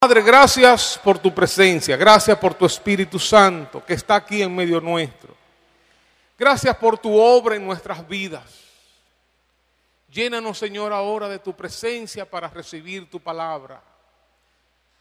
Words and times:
Padre, 0.00 0.22
gracias 0.22 1.00
por 1.02 1.18
tu 1.18 1.34
presencia, 1.34 1.96
gracias 1.96 2.38
por 2.38 2.54
tu 2.54 2.64
Espíritu 2.64 3.18
Santo 3.18 3.84
que 3.84 3.94
está 3.94 4.14
aquí 4.14 4.40
en 4.40 4.54
medio 4.54 4.80
nuestro. 4.80 5.34
Gracias 6.38 6.76
por 6.76 6.96
tu 6.98 7.18
obra 7.18 7.56
en 7.56 7.66
nuestras 7.66 8.06
vidas. 8.06 8.62
Llénanos, 10.08 10.56
Señor, 10.56 10.92
ahora 10.92 11.28
de 11.28 11.40
tu 11.40 11.52
presencia 11.52 12.30
para 12.30 12.46
recibir 12.46 13.10
tu 13.10 13.18
palabra. 13.18 13.82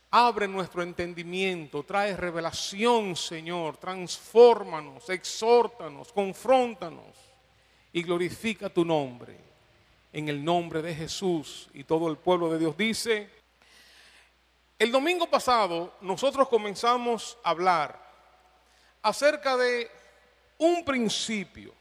Abre 0.09 0.47
nuestro 0.47 0.81
entendimiento, 0.81 1.83
trae 1.83 2.17
revelación, 2.17 3.15
Señor, 3.15 3.77
transfórmanos, 3.77 5.07
exhórtanos, 5.11 6.11
confróntanos 6.11 7.15
y 7.93 8.01
glorifica 8.01 8.67
tu 8.67 8.83
nombre. 8.83 9.37
En 10.11 10.27
el 10.27 10.43
nombre 10.43 10.81
de 10.81 10.95
Jesús 10.95 11.69
y 11.75 11.83
todo 11.83 12.09
el 12.09 12.17
pueblo 12.17 12.51
de 12.51 12.57
Dios 12.57 12.75
dice, 12.75 13.36
el 14.79 14.91
domingo 14.91 15.27
pasado 15.27 15.93
nosotros 16.01 16.47
comenzamos 16.47 17.37
a 17.43 17.49
hablar 17.49 17.99
acerca 19.01 19.57
de 19.57 19.89
un 20.57 20.85
principio. 20.85 21.73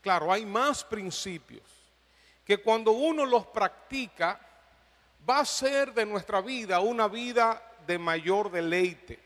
Claro, 0.00 0.32
hay 0.32 0.46
más 0.46 0.84
principios 0.84 1.62
que 2.44 2.58
cuando 2.58 2.92
uno 2.92 3.26
los 3.26 3.46
practica, 3.46 4.40
va 5.28 5.40
a 5.40 5.44
ser 5.44 5.92
de 5.92 6.06
nuestra 6.06 6.40
vida 6.40 6.80
una 6.80 7.06
vida 7.06 7.62
de 7.86 7.98
mayor 7.98 8.50
deleite. 8.50 9.18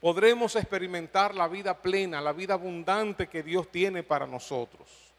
Podremos 0.00 0.56
experimentar 0.56 1.34
la 1.34 1.46
vida 1.46 1.76
plena, 1.76 2.22
la 2.22 2.32
vida 2.32 2.54
abundante 2.54 3.28
que 3.28 3.42
Dios 3.42 3.70
tiene 3.70 4.02
para 4.02 4.26
nosotros. 4.26 5.11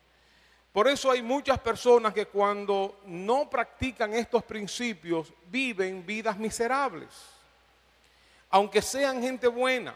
Por 0.73 0.88
eso 0.88 1.11
hay 1.11 1.21
muchas 1.21 1.59
personas 1.59 2.16
que 2.16 2.25
cuando 2.25 2.99
no 3.05 3.47
practican 3.47 4.11
estos 4.16 4.43
principios 4.43 5.31
viven 5.45 6.03
vidas 6.03 6.35
miserables, 6.35 7.09
aunque 8.49 8.81
sean 8.81 9.21
gente 9.21 9.47
buena. 9.47 9.95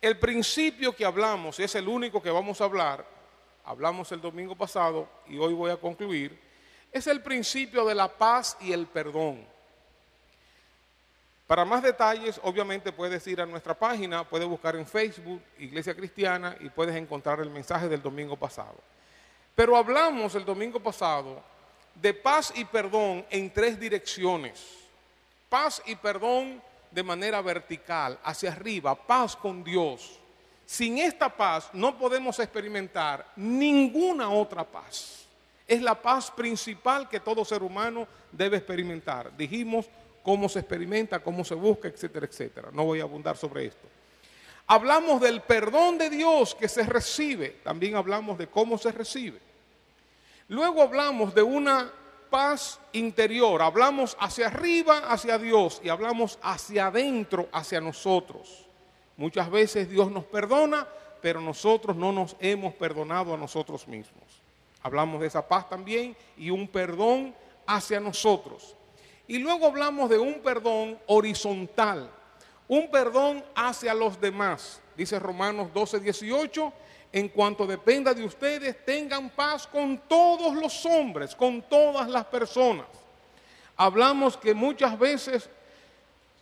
El 0.00 0.20
principio 0.20 0.94
que 0.94 1.04
hablamos, 1.04 1.58
es 1.58 1.74
el 1.74 1.88
único 1.88 2.22
que 2.22 2.30
vamos 2.30 2.60
a 2.60 2.64
hablar, 2.64 3.04
hablamos 3.64 4.12
el 4.12 4.20
domingo 4.20 4.54
pasado 4.54 5.08
y 5.26 5.36
hoy 5.36 5.52
voy 5.52 5.72
a 5.72 5.76
concluir, 5.76 6.40
es 6.92 7.08
el 7.08 7.20
principio 7.20 7.84
de 7.84 7.96
la 7.96 8.06
paz 8.06 8.56
y 8.60 8.72
el 8.72 8.86
perdón. 8.86 9.44
Para 11.48 11.64
más 11.64 11.82
detalles, 11.82 12.40
obviamente 12.44 12.92
puedes 12.92 13.26
ir 13.26 13.40
a 13.40 13.46
nuestra 13.46 13.74
página, 13.76 14.22
puedes 14.22 14.46
buscar 14.46 14.76
en 14.76 14.86
Facebook 14.86 15.42
Iglesia 15.58 15.96
Cristiana 15.96 16.56
y 16.60 16.70
puedes 16.70 16.94
encontrar 16.94 17.40
el 17.40 17.50
mensaje 17.50 17.88
del 17.88 18.00
domingo 18.00 18.36
pasado. 18.36 18.76
Pero 19.54 19.76
hablamos 19.76 20.34
el 20.34 20.44
domingo 20.44 20.80
pasado 20.80 21.42
de 21.94 22.14
paz 22.14 22.52
y 22.56 22.64
perdón 22.64 23.24
en 23.30 23.52
tres 23.52 23.78
direcciones. 23.78 24.78
Paz 25.48 25.82
y 25.86 25.96
perdón 25.96 26.62
de 26.90 27.02
manera 27.02 27.40
vertical, 27.40 28.18
hacia 28.22 28.52
arriba, 28.52 28.94
paz 28.94 29.36
con 29.36 29.62
Dios. 29.62 30.18
Sin 30.66 30.98
esta 30.98 31.28
paz 31.28 31.70
no 31.72 31.98
podemos 31.98 32.38
experimentar 32.38 33.26
ninguna 33.36 34.30
otra 34.30 34.64
paz 34.64 35.20
es 35.70 35.80
la 35.80 35.94
paz 35.94 36.32
principal 36.32 37.08
que 37.08 37.20
todo 37.20 37.44
ser 37.44 37.62
humano 37.62 38.08
debe 38.32 38.56
experimentar. 38.56 39.30
Dijimos 39.36 39.88
cómo 40.20 40.48
se 40.48 40.58
experimenta, 40.58 41.20
cómo 41.20 41.44
se 41.44 41.54
busca, 41.54 41.86
etcétera, 41.86 42.26
etcétera. 42.26 42.70
No 42.72 42.86
voy 42.86 42.98
a 42.98 43.04
abundar 43.04 43.36
sobre 43.36 43.66
esto. 43.66 43.86
Hablamos 44.72 45.20
del 45.20 45.40
perdón 45.40 45.98
de 45.98 46.08
Dios 46.08 46.54
que 46.54 46.68
se 46.68 46.84
recibe, 46.84 47.58
también 47.64 47.96
hablamos 47.96 48.38
de 48.38 48.46
cómo 48.46 48.78
se 48.78 48.92
recibe. 48.92 49.40
Luego 50.46 50.80
hablamos 50.80 51.34
de 51.34 51.42
una 51.42 51.90
paz 52.30 52.78
interior, 52.92 53.62
hablamos 53.62 54.16
hacia 54.20 54.46
arriba, 54.46 54.98
hacia 55.08 55.38
Dios 55.38 55.80
y 55.82 55.88
hablamos 55.88 56.38
hacia 56.40 56.86
adentro, 56.86 57.48
hacia 57.50 57.80
nosotros. 57.80 58.64
Muchas 59.16 59.50
veces 59.50 59.90
Dios 59.90 60.08
nos 60.08 60.22
perdona, 60.22 60.86
pero 61.20 61.40
nosotros 61.40 61.96
no 61.96 62.12
nos 62.12 62.36
hemos 62.38 62.72
perdonado 62.74 63.34
a 63.34 63.36
nosotros 63.36 63.88
mismos. 63.88 64.22
Hablamos 64.84 65.20
de 65.20 65.26
esa 65.26 65.48
paz 65.48 65.68
también 65.68 66.16
y 66.36 66.50
un 66.50 66.68
perdón 66.68 67.34
hacia 67.66 67.98
nosotros. 67.98 68.76
Y 69.26 69.38
luego 69.38 69.66
hablamos 69.66 70.08
de 70.08 70.18
un 70.18 70.34
perdón 70.34 70.96
horizontal, 71.08 72.08
un 72.70 72.88
perdón 72.88 73.44
hacia 73.56 73.92
los 73.92 74.20
demás. 74.20 74.80
Dice 74.96 75.18
Romanos 75.18 75.70
12, 75.74 75.98
18, 75.98 76.72
en 77.12 77.28
cuanto 77.28 77.66
dependa 77.66 78.14
de 78.14 78.24
ustedes, 78.24 78.84
tengan 78.84 79.28
paz 79.30 79.66
con 79.66 79.98
todos 80.06 80.54
los 80.54 80.86
hombres, 80.86 81.34
con 81.34 81.62
todas 81.62 82.08
las 82.08 82.24
personas. 82.26 82.86
Hablamos 83.76 84.36
que 84.36 84.54
muchas 84.54 84.96
veces 84.96 85.50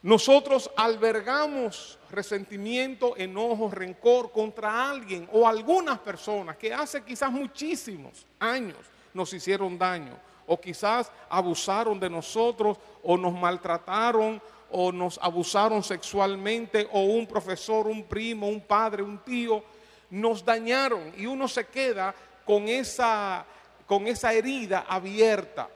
nosotros 0.03 0.71
albergamos 0.77 1.99
resentimiento, 2.11 3.17
enojo, 3.17 3.71
rencor 3.71 4.31
contra 4.31 4.91
alguien 4.91 5.27
o 5.33 5.49
algunas 5.49 5.99
personas 5.99 6.59
que 6.59 6.75
hace 6.75 7.03
quizás 7.03 7.33
muchísimos 7.33 8.27
años 8.39 8.77
nos 9.15 9.33
hicieron 9.33 9.79
daño 9.79 10.19
o 10.47 10.61
quizás 10.61 11.11
abusaron 11.31 11.99
de 11.99 12.11
nosotros 12.11 12.77
o 13.03 13.17
nos 13.17 13.33
maltrataron 13.33 14.43
o 14.71 14.93
nos 14.93 15.19
abusaron 15.23 15.83
sexualmente 15.83 16.89
o 16.93 17.01
un 17.01 17.27
profesor, 17.27 17.87
un 17.87 18.05
primo, 18.05 18.49
un 18.49 18.61
padre, 18.61 19.03
un 19.03 19.19
tío, 19.19 19.63
nos 20.11 20.45
dañaron 20.45 21.13
y 21.17 21.27
uno 21.27 21.49
se 21.49 21.67
queda 21.67 22.15
con 22.45 22.69
esa, 22.69 23.45
con 23.87 24.07
esa 24.07 24.33
herida 24.33 24.87
abierta. 24.89 25.69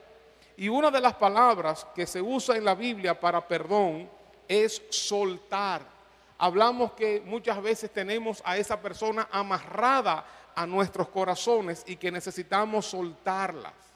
Y 0.57 0.69
una 0.69 0.91
de 0.91 1.01
las 1.01 1.15
palabras 1.15 1.87
que 1.95 2.05
se 2.05 2.21
usa 2.21 2.55
en 2.55 2.65
la 2.65 2.75
Biblia 2.75 3.19
para 3.19 3.47
perdón 3.47 4.09
es 4.47 4.81
soltar. 4.89 5.81
Hablamos 6.37 6.93
que 6.93 7.21
muchas 7.25 7.61
veces 7.61 7.91
tenemos 7.91 8.41
a 8.45 8.57
esa 8.57 8.79
persona 8.81 9.27
amarrada 9.31 10.25
a 10.55 10.67
nuestros 10.67 11.09
corazones 11.09 11.83
y 11.87 11.95
que 11.95 12.11
necesitamos 12.11 12.85
soltarlas. 12.85 13.92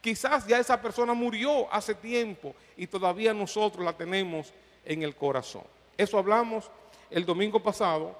Quizás 0.00 0.46
ya 0.46 0.58
esa 0.58 0.80
persona 0.80 1.14
murió 1.14 1.72
hace 1.72 1.94
tiempo 1.94 2.54
y 2.76 2.86
todavía 2.86 3.34
nosotros 3.34 3.84
la 3.84 3.92
tenemos 3.92 4.52
en 4.84 5.02
el 5.02 5.14
corazón. 5.14 5.64
Eso 5.96 6.18
hablamos 6.18 6.70
el 7.10 7.24
domingo 7.24 7.60
pasado. 7.60 8.16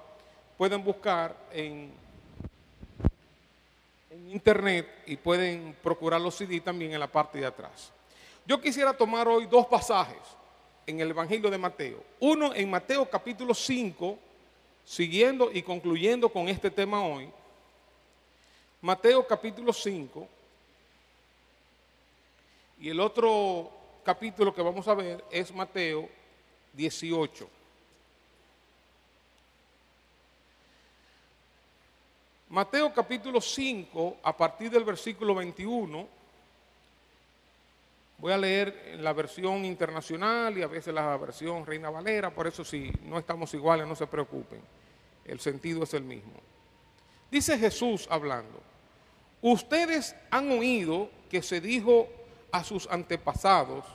Pueden 0.57 0.83
buscar 0.83 1.35
en, 1.51 1.91
internet 4.31 4.87
y 5.05 5.15
pueden 5.15 5.75
procurar 5.81 6.19
los 6.19 6.35
CD 6.35 6.59
también 6.59 6.93
en 6.93 6.99
la 6.99 7.07
parte 7.07 7.39
de 7.39 7.45
atrás. 7.45 7.91
Yo 8.45 8.59
quisiera 8.59 8.93
tomar 8.93 9.27
hoy 9.27 9.45
dos 9.45 9.65
pasajes 9.67 10.17
en 10.85 10.99
el 10.99 11.09
Evangelio 11.11 11.49
de 11.49 11.57
Mateo. 11.57 12.03
Uno 12.19 12.53
en 12.53 12.69
Mateo 12.69 13.09
capítulo 13.09 13.53
5, 13.53 14.17
siguiendo 14.85 15.51
y 15.51 15.61
concluyendo 15.61 16.29
con 16.29 16.47
este 16.47 16.71
tema 16.71 17.03
hoy. 17.03 17.29
Mateo 18.81 19.25
capítulo 19.25 19.73
5. 19.73 20.27
Y 22.79 22.89
el 22.89 22.99
otro 22.99 23.71
capítulo 24.03 24.53
que 24.53 24.61
vamos 24.61 24.87
a 24.87 24.93
ver 24.93 25.23
es 25.31 25.53
Mateo 25.53 26.09
18. 26.73 27.49
Mateo 32.49 32.93
capítulo 32.93 33.41
5, 33.41 34.17
a 34.23 34.35
partir 34.35 34.71
del 34.71 34.83
versículo 34.83 35.35
21 35.35 36.17
Voy 38.19 38.33
a 38.33 38.37
leer 38.37 38.93
en 38.93 39.03
la 39.03 39.13
versión 39.13 39.63
internacional 39.63 40.57
y 40.57 40.63
a 40.63 40.67
veces 40.67 40.91
la 40.91 41.15
versión 41.17 41.65
Reina 41.65 41.91
Valera, 41.91 42.31
por 42.31 42.47
eso 42.47 42.65
si 42.65 42.91
no 43.03 43.19
estamos 43.19 43.53
iguales, 43.53 43.85
no 43.85 43.95
se 43.95 44.07
preocupen. 44.07 44.59
El 45.23 45.39
sentido 45.39 45.83
es 45.83 45.93
el 45.93 46.03
mismo. 46.03 46.33
Dice 47.29 47.59
Jesús 47.59 48.07
hablando, 48.09 48.59
ustedes 49.41 50.15
han 50.31 50.51
oído 50.51 51.11
que 51.29 51.43
se 51.43 51.61
dijo 51.61 52.07
a 52.57 52.63
sus 52.63 52.87
antepasados, 52.89 53.85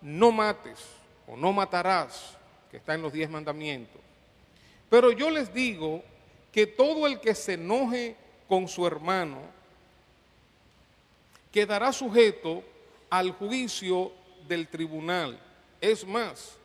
no 0.00 0.32
mates 0.32 0.78
o 1.26 1.36
no 1.36 1.52
matarás, 1.52 2.36
que 2.70 2.78
está 2.78 2.94
en 2.94 3.02
los 3.02 3.12
diez 3.12 3.28
mandamientos. 3.30 4.00
Pero 4.88 5.12
yo 5.12 5.30
les 5.30 5.52
digo 5.52 6.02
que 6.52 6.66
todo 6.66 7.06
el 7.06 7.20
que 7.20 7.34
se 7.34 7.54
enoje 7.54 8.16
con 8.48 8.68
su 8.68 8.86
hermano 8.86 9.38
quedará 11.52 11.92
sujeto 11.92 12.62
al 13.10 13.32
juicio 13.32 14.12
del 14.46 14.68
tribunal. 14.68 15.38
Es 15.80 16.06
más, 16.06 16.56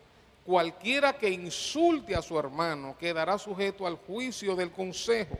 Cualquiera 0.45 1.13
que 1.13 1.29
insulte 1.29 2.15
a 2.15 2.21
su 2.21 2.37
hermano 2.37 2.97
quedará 2.97 3.37
sujeto 3.37 3.85
al 3.85 3.97
juicio 3.97 4.55
del 4.55 4.71
consejo, 4.71 5.37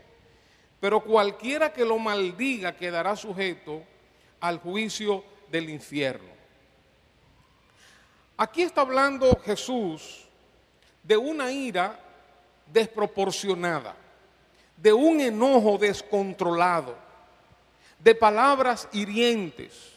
pero 0.80 1.02
cualquiera 1.02 1.74
que 1.74 1.84
lo 1.84 1.98
maldiga 1.98 2.75
quedará 2.75 3.16
sujeto 3.16 3.81
al 4.40 4.60
juicio 4.60 5.24
del 5.51 5.69
infierno. 5.69 6.31
Aquí 8.38 8.63
está 8.63 8.81
hablando 8.81 9.39
Jesús 9.45 10.25
de 11.03 11.18
una 11.18 11.51
ira 11.51 12.00
desproporcionada, 12.65 13.95
de 14.77 14.94
un 14.94 15.21
enojo 15.21 15.77
descontrolado, 15.77 16.95
de 18.00 18.15
palabras 18.15 18.88
hirientes. 18.94 19.92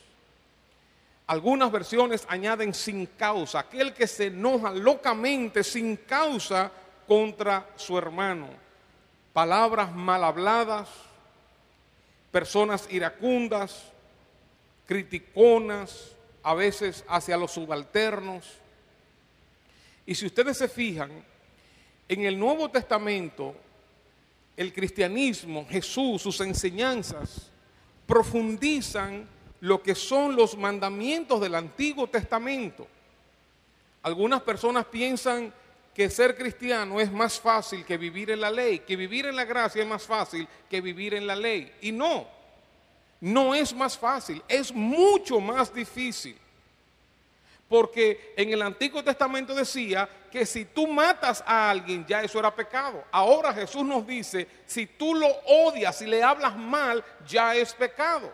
Algunas 1.26 1.72
versiones 1.72 2.26
añaden 2.28 2.74
sin 2.74 3.06
causa, 3.06 3.60
aquel 3.60 3.94
que 3.94 4.06
se 4.06 4.26
enoja 4.26 4.72
locamente 4.72 5.64
sin 5.64 5.96
causa 5.96 6.70
contra 7.06 7.70
su 7.76 7.96
hermano. 7.96 8.48
Palabras 9.32 9.94
mal 9.94 10.22
habladas, 10.22 10.88
personas 12.30 12.86
iracundas, 12.90 13.93
criticonas, 14.86 16.14
a 16.42 16.54
veces 16.54 17.04
hacia 17.08 17.36
los 17.36 17.52
subalternos. 17.52 18.44
Y 20.06 20.14
si 20.14 20.26
ustedes 20.26 20.58
se 20.58 20.68
fijan, 20.68 21.10
en 22.08 22.24
el 22.24 22.38
Nuevo 22.38 22.70
Testamento, 22.70 23.54
el 24.56 24.72
cristianismo, 24.72 25.66
Jesús, 25.68 26.22
sus 26.22 26.40
enseñanzas, 26.40 27.50
profundizan 28.06 29.26
lo 29.60 29.82
que 29.82 29.94
son 29.94 30.36
los 30.36 30.56
mandamientos 30.56 31.40
del 31.40 31.54
Antiguo 31.54 32.06
Testamento. 32.06 32.86
Algunas 34.02 34.42
personas 34.42 34.84
piensan 34.84 35.52
que 35.94 36.10
ser 36.10 36.36
cristiano 36.36 37.00
es 37.00 37.10
más 37.10 37.40
fácil 37.40 37.84
que 37.84 37.96
vivir 37.96 38.30
en 38.30 38.40
la 38.40 38.50
ley, 38.50 38.80
que 38.80 38.96
vivir 38.96 39.26
en 39.26 39.36
la 39.36 39.44
gracia 39.44 39.82
es 39.82 39.88
más 39.88 40.02
fácil 40.02 40.46
que 40.68 40.80
vivir 40.80 41.14
en 41.14 41.26
la 41.26 41.36
ley. 41.36 41.72
Y 41.80 41.92
no, 41.92 42.26
no 43.24 43.54
es 43.54 43.72
más 43.74 43.96
fácil, 43.96 44.42
es 44.46 44.70
mucho 44.70 45.40
más 45.40 45.72
difícil. 45.72 46.36
Porque 47.66 48.34
en 48.36 48.52
el 48.52 48.60
Antiguo 48.60 49.02
Testamento 49.02 49.54
decía 49.54 50.06
que 50.30 50.44
si 50.44 50.66
tú 50.66 50.86
matas 50.86 51.42
a 51.46 51.70
alguien, 51.70 52.04
ya 52.06 52.22
eso 52.22 52.38
era 52.38 52.54
pecado. 52.54 53.02
Ahora 53.10 53.54
Jesús 53.54 53.82
nos 53.82 54.06
dice, 54.06 54.46
si 54.66 54.86
tú 54.86 55.14
lo 55.14 55.26
odias, 55.46 55.96
si 55.96 56.06
le 56.06 56.22
hablas 56.22 56.54
mal, 56.54 57.02
ya 57.26 57.54
es 57.54 57.72
pecado. 57.72 58.30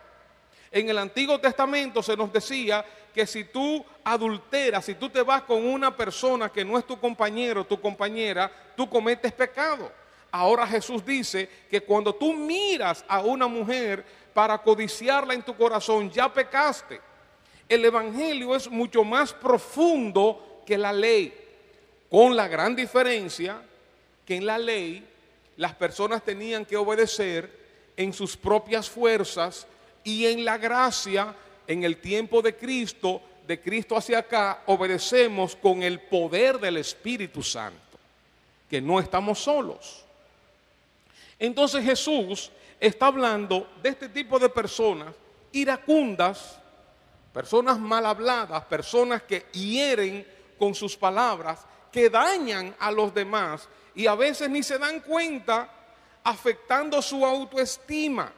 En 0.72 0.88
el 0.88 0.98
Antiguo 0.98 1.38
Testamento 1.38 2.02
se 2.02 2.16
nos 2.16 2.32
decía 2.32 2.84
que 3.14 3.24
si 3.28 3.44
tú 3.44 3.84
adulteras, 4.02 4.84
si 4.84 4.96
tú 4.96 5.08
te 5.08 5.22
vas 5.22 5.42
con 5.42 5.64
una 5.64 5.96
persona 5.96 6.48
que 6.48 6.64
no 6.64 6.76
es 6.76 6.84
tu 6.84 6.98
compañero, 6.98 7.64
tu 7.64 7.80
compañera, 7.80 8.50
tú 8.76 8.90
cometes 8.90 9.30
pecado. 9.30 9.92
Ahora 10.32 10.66
Jesús 10.66 11.04
dice 11.04 11.48
que 11.68 11.80
cuando 11.80 12.14
tú 12.14 12.32
miras 12.32 13.04
a 13.08 13.20
una 13.20 13.48
mujer 13.48 14.04
para 14.32 14.58
codiciarla 14.58 15.34
en 15.34 15.42
tu 15.42 15.56
corazón, 15.56 16.10
ya 16.10 16.32
pecaste. 16.32 17.00
El 17.68 17.84
Evangelio 17.84 18.56
es 18.56 18.68
mucho 18.68 19.04
más 19.04 19.32
profundo 19.32 20.62
que 20.66 20.76
la 20.78 20.92
ley, 20.92 21.34
con 22.10 22.34
la 22.34 22.48
gran 22.48 22.74
diferencia 22.74 23.62
que 24.26 24.36
en 24.36 24.46
la 24.46 24.58
ley 24.58 25.06
las 25.56 25.74
personas 25.74 26.22
tenían 26.24 26.64
que 26.64 26.76
obedecer 26.76 27.50
en 27.96 28.12
sus 28.12 28.36
propias 28.36 28.88
fuerzas 28.88 29.66
y 30.04 30.26
en 30.26 30.44
la 30.44 30.56
gracia, 30.56 31.34
en 31.66 31.84
el 31.84 31.98
tiempo 31.98 32.40
de 32.40 32.56
Cristo, 32.56 33.20
de 33.46 33.60
Cristo 33.60 33.96
hacia 33.96 34.18
acá, 34.18 34.62
obedecemos 34.66 35.54
con 35.56 35.82
el 35.82 36.00
poder 36.00 36.58
del 36.58 36.76
Espíritu 36.78 37.42
Santo, 37.42 37.98
que 38.68 38.80
no 38.80 39.00
estamos 39.00 39.38
solos. 39.38 40.04
Entonces 41.38 41.84
Jesús 41.84 42.50
está 42.80 43.06
hablando 43.06 43.68
de 43.82 43.90
este 43.90 44.08
tipo 44.08 44.38
de 44.38 44.48
personas 44.48 45.14
iracundas, 45.52 46.58
personas 47.32 47.78
mal 47.78 48.06
habladas, 48.06 48.64
personas 48.64 49.22
que 49.22 49.46
hieren 49.52 50.26
con 50.58 50.74
sus 50.74 50.96
palabras, 50.96 51.60
que 51.92 52.08
dañan 52.08 52.74
a 52.78 52.90
los 52.90 53.12
demás 53.12 53.68
y 53.94 54.06
a 54.06 54.14
veces 54.14 54.48
ni 54.48 54.62
se 54.62 54.78
dan 54.78 55.00
cuenta 55.00 55.70
afectando 56.24 57.02
su 57.02 57.24
autoestima. 57.24 58.32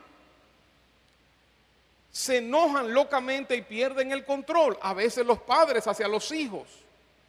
Se 2.10 2.38
enojan 2.38 2.92
locamente 2.92 3.54
y 3.54 3.62
pierden 3.62 4.12
el 4.12 4.24
control, 4.24 4.76
a 4.82 4.92
veces 4.92 5.24
los 5.24 5.40
padres 5.40 5.86
hacia 5.86 6.08
los 6.08 6.30
hijos, 6.32 6.66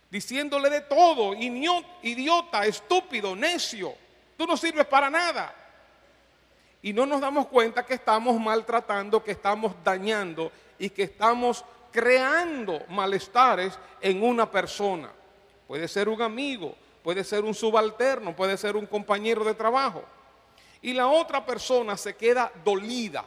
diciéndole 0.09 0.69
de 0.69 0.81
todo, 0.81 1.33
idiota, 1.35 2.65
estúpido, 2.65 3.35
necio, 3.35 3.93
tú 4.35 4.45
no 4.45 4.57
sirves 4.57 4.85
para 4.87 5.09
nada 5.09 5.62
y 6.83 6.91
no 6.91 7.05
nos 7.05 7.21
damos 7.21 7.47
cuenta 7.47 7.85
que 7.85 7.93
estamos 7.93 8.37
maltratando, 8.39 9.23
que 9.23 9.31
estamos 9.31 9.73
dañando 9.85 10.51
y 10.77 10.89
que 10.89 11.03
estamos 11.03 11.63
creando 11.91 12.81
malestares 12.89 13.79
en 14.01 14.21
una 14.21 14.51
persona. 14.51 15.09
Puede 15.65 15.87
ser 15.87 16.09
un 16.09 16.21
amigo, 16.21 16.75
puede 17.01 17.23
ser 17.23 17.45
un 17.45 17.53
subalterno, 17.53 18.35
puede 18.35 18.57
ser 18.57 18.75
un 18.75 18.85
compañero 18.85 19.45
de 19.45 19.53
trabajo. 19.53 20.03
Y 20.81 20.91
la 20.91 21.07
otra 21.07 21.45
persona 21.45 21.95
se 21.95 22.17
queda 22.17 22.51
dolida. 22.65 23.23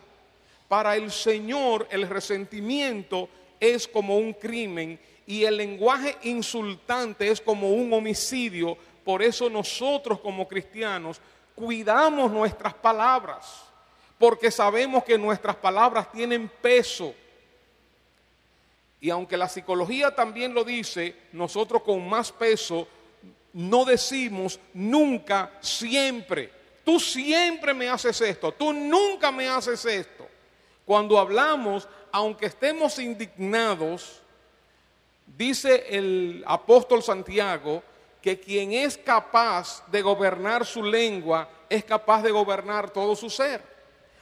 Para 0.69 0.95
el 0.95 1.11
Señor 1.11 1.89
el 1.91 2.07
resentimiento 2.07 3.31
es 3.59 3.89
como 3.89 4.19
un 4.19 4.35
crimen 4.35 5.01
y 5.27 5.45
el 5.45 5.57
lenguaje 5.57 6.15
insultante 6.25 7.31
es 7.31 7.41
como 7.41 7.71
un 7.71 7.91
homicidio. 7.95 8.77
Por 9.03 9.23
eso 9.23 9.49
nosotros 9.49 10.21
como 10.21 10.47
cristianos 10.47 11.23
cuidamos 11.57 12.31
nuestras 12.31 12.75
palabras, 12.75 13.65
porque 14.19 14.51
sabemos 14.51 15.03
que 15.03 15.19
nuestras 15.19 15.57
palabras 15.57 16.13
tienen 16.13 16.49
peso. 16.61 17.13
Y 19.01 19.11
aunque 19.11 19.37
la 19.37 19.49
psicología 19.49 20.15
también 20.15 20.55
lo 20.55 20.63
dice, 20.63 21.17
nosotros 21.33 21.83
con 21.83 22.09
más 22.09 22.31
peso 22.31 22.87
no 23.55 23.85
decimos 23.85 24.61
nunca, 24.75 25.51
siempre. 25.61 26.53
Tú 26.85 27.01
siempre 27.01 27.75
me 27.75 27.89
haces 27.89 28.21
esto, 28.21 28.53
tú 28.53 28.73
nunca 28.73 29.33
me 29.33 29.49
haces 29.49 29.85
esto. 29.87 30.29
Cuando 30.85 31.19
hablamos, 31.19 31.89
aunque 32.13 32.47
estemos 32.47 32.99
indignados, 32.99 34.23
dice 35.37 35.87
el 35.89 36.45
apóstol 36.47 37.03
Santiago, 37.03 37.83
que 38.27 38.41
quien 38.41 38.73
es 38.73 38.99
capaz 38.99 39.85
de 39.87 40.03
gobernar 40.03 40.67
su 40.67 40.83
lengua 40.83 41.49
es 41.71 41.85
capaz 41.85 42.23
de 42.23 42.33
gobernar 42.33 42.91
todo 42.91 43.15
su 43.15 43.31
ser. 43.31 43.63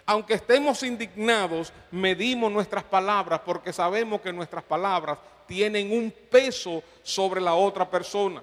Aunque 0.04 0.34
estemos 0.34 0.82
indignados, 0.82 1.73
medimos 1.90 2.52
nuestras 2.52 2.84
palabras 2.84 3.40
porque 3.46 3.73
sabemos 3.73 4.20
que 4.20 4.30
nuestras 4.30 4.62
palabras 4.62 5.16
tienen 5.46 5.90
un 5.90 6.11
peso 6.11 6.82
sobre 7.02 7.40
la 7.40 7.54
otra 7.54 7.88
persona. 7.88 8.42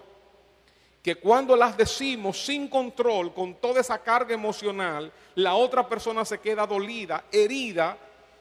Que 1.04 1.14
cuando 1.14 1.56
las 1.56 1.78
decimos 1.78 2.44
sin 2.44 2.68
control, 2.68 3.32
con 3.32 3.54
toda 3.54 3.82
esa 3.82 4.00
carga 4.00 4.34
emocional, 4.34 5.12
la 5.36 5.54
otra 5.54 5.88
persona 5.88 6.26
se 6.26 6.40
queda 6.40 6.66
dolida, 6.66 7.26
herida, 7.32 7.96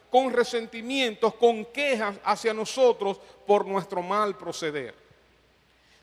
con 0.09 0.33
resentimientos, 0.33 1.35
con 1.35 1.65
quejas 1.65 2.15
hacia 2.23 2.51
nosotros 2.51 3.19
por 3.45 3.67
nuestro 3.67 4.01
mal 4.01 4.35
proceder. 4.35 4.95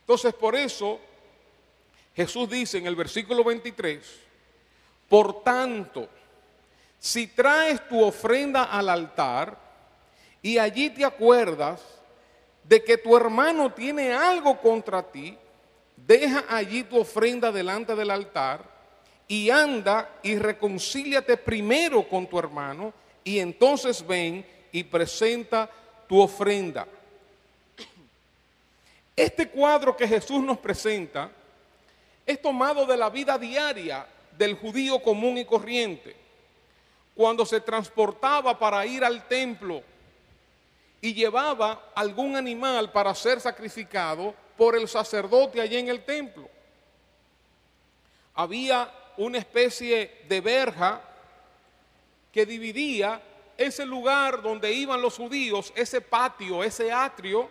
Entonces, 0.09 0.33
por 0.33 0.55
eso 0.55 1.01
Jesús 2.19 2.51
dice 2.51 2.79
en 2.79 2.87
el 2.89 2.97
versículo 2.97 3.45
23, 3.45 4.05
por 5.09 5.45
tanto, 5.45 6.09
si 6.99 7.29
traes 7.29 7.87
tu 7.87 8.03
ofrenda 8.03 8.65
al 8.65 8.89
altar 8.89 9.57
y 10.43 10.59
allí 10.59 10.91
te 10.91 11.05
acuerdas 11.05 11.81
de 12.65 12.83
que 12.83 12.99
tu 12.99 13.17
hermano 13.17 13.73
tiene 13.73 14.13
algo 14.13 14.61
contra 14.61 15.01
ti, 15.01 15.39
deja 15.95 16.45
allí 16.49 16.83
tu 16.83 16.99
ofrenda 16.99 17.53
delante 17.53 17.95
del 17.95 18.11
altar 18.11 18.65
y 19.29 19.49
anda 19.51 20.19
y 20.25 20.37
reconcíliate 20.39 21.37
primero 21.37 22.09
con 22.09 22.27
tu 22.27 22.37
hermano 22.37 22.93
y 23.23 23.39
entonces 23.39 24.05
ven 24.05 24.45
y 24.73 24.83
presenta 24.83 25.71
tu 26.09 26.21
ofrenda. 26.21 26.85
Este 29.15 29.49
cuadro 29.49 29.97
que 29.97 30.09
Jesús 30.09 30.43
nos 30.43 30.59
presenta 30.59 31.38
es 32.29 32.43
tomado 32.43 32.85
de 32.85 32.95
la 32.95 33.09
vida 33.09 33.39
diaria 33.39 34.07
del 34.37 34.55
judío 34.55 35.01
común 35.03 35.39
y 35.39 35.47
corriente, 35.47 36.15
cuando 37.15 37.47
se 37.47 37.59
transportaba 37.59 38.59
para 38.59 38.85
ir 38.85 39.03
al 39.03 39.27
templo 39.27 39.83
y 41.01 41.15
llevaba 41.15 41.91
algún 41.95 42.37
animal 42.37 42.93
para 42.93 43.15
ser 43.15 43.41
sacrificado 43.41 44.35
por 44.59 44.77
el 44.77 44.87
sacerdote 44.89 45.59
allí 45.59 45.79
en 45.79 45.89
el 45.89 46.05
templo. 46.05 46.51
Había 48.35 48.93
una 49.17 49.39
especie 49.39 50.21
de 50.29 50.43
verja 50.43 51.01
que 52.31 52.45
dividía 52.45 53.23
ese 53.57 53.87
lugar 53.87 54.43
donde 54.43 54.71
iban 54.71 55.01
los 55.01 55.17
judíos, 55.17 55.73
ese 55.75 56.03
patio, 56.03 56.63
ese 56.63 56.93
atrio, 56.93 57.51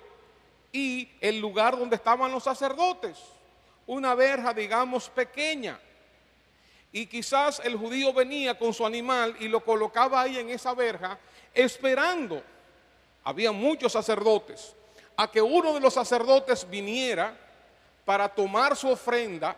y 0.71 1.09
el 1.19 1.39
lugar 1.39 1.75
donde 1.75 1.95
estaban 1.95 2.31
los 2.31 2.43
sacerdotes. 2.43 3.17
Una 3.87 4.13
verja, 4.13 4.53
digamos, 4.53 5.09
pequeña. 5.09 5.79
Y 6.91 7.05
quizás 7.07 7.61
el 7.63 7.75
judío 7.75 8.13
venía 8.13 8.57
con 8.57 8.73
su 8.73 8.85
animal 8.85 9.35
y 9.39 9.47
lo 9.47 9.63
colocaba 9.63 10.21
ahí 10.21 10.37
en 10.37 10.49
esa 10.49 10.73
verja, 10.73 11.17
esperando. 11.53 12.43
Había 13.23 13.51
muchos 13.51 13.93
sacerdotes. 13.93 14.75
A 15.15 15.31
que 15.31 15.41
uno 15.41 15.73
de 15.73 15.79
los 15.79 15.93
sacerdotes 15.93 16.69
viniera 16.69 17.35
para 18.05 18.29
tomar 18.29 18.75
su 18.75 18.89
ofrenda 18.89 19.55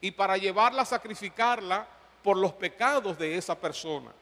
y 0.00 0.10
para 0.10 0.36
llevarla 0.36 0.82
a 0.82 0.86
sacrificarla 0.86 1.86
por 2.22 2.36
los 2.36 2.52
pecados 2.52 3.18
de 3.18 3.36
esa 3.36 3.54
persona. 3.54 4.12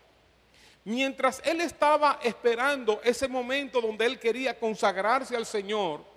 Mientras 0.84 1.40
él 1.44 1.60
estaba 1.60 2.18
esperando 2.22 3.00
ese 3.04 3.28
momento 3.28 3.80
donde 3.80 4.04
él 4.04 4.18
quería 4.18 4.58
consagrarse 4.58 5.36
al 5.36 5.46
Señor, 5.46 6.11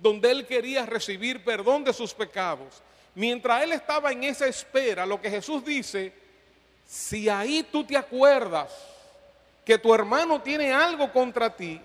donde 0.00 0.30
él 0.30 0.46
quería 0.46 0.86
recibir 0.86 1.44
perdón 1.44 1.84
de 1.84 1.92
sus 1.92 2.14
pecados, 2.14 2.82
mientras 3.14 3.62
él 3.62 3.72
estaba 3.72 4.10
en 4.12 4.24
esa 4.24 4.46
espera, 4.46 5.04
lo 5.04 5.20
que 5.20 5.30
Jesús 5.30 5.64
dice, 5.64 6.12
si 6.86 7.28
ahí 7.28 7.66
tú 7.70 7.84
te 7.84 7.96
acuerdas 7.96 8.72
que 9.64 9.78
tu 9.78 9.94
hermano 9.94 10.40
tiene 10.40 10.72
algo 10.72 11.12
contra 11.12 11.54
ti, 11.54 11.80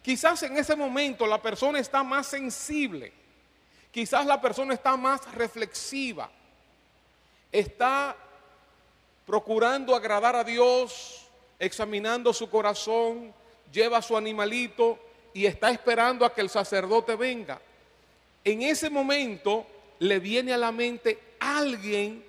quizás 0.00 0.42
en 0.44 0.56
ese 0.56 0.76
momento 0.76 1.26
la 1.26 1.42
persona 1.42 1.80
está 1.80 2.02
más 2.02 2.28
sensible, 2.28 3.12
quizás 3.90 4.24
la 4.24 4.40
persona 4.40 4.72
está 4.72 4.96
más 4.96 5.30
reflexiva, 5.34 6.30
está 7.50 8.16
procurando 9.26 9.94
agradar 9.94 10.36
a 10.36 10.44
Dios, 10.44 11.26
examinando 11.58 12.32
su 12.32 12.48
corazón, 12.48 13.34
lleva 13.72 14.00
su 14.00 14.16
animalito 14.16 14.98
y 15.36 15.44
está 15.44 15.70
esperando 15.70 16.24
a 16.24 16.32
que 16.32 16.40
el 16.40 16.48
sacerdote 16.48 17.14
venga. 17.14 17.60
En 18.42 18.62
ese 18.62 18.88
momento 18.88 19.66
le 19.98 20.18
viene 20.18 20.54
a 20.54 20.56
la 20.56 20.72
mente 20.72 21.18
alguien 21.38 22.24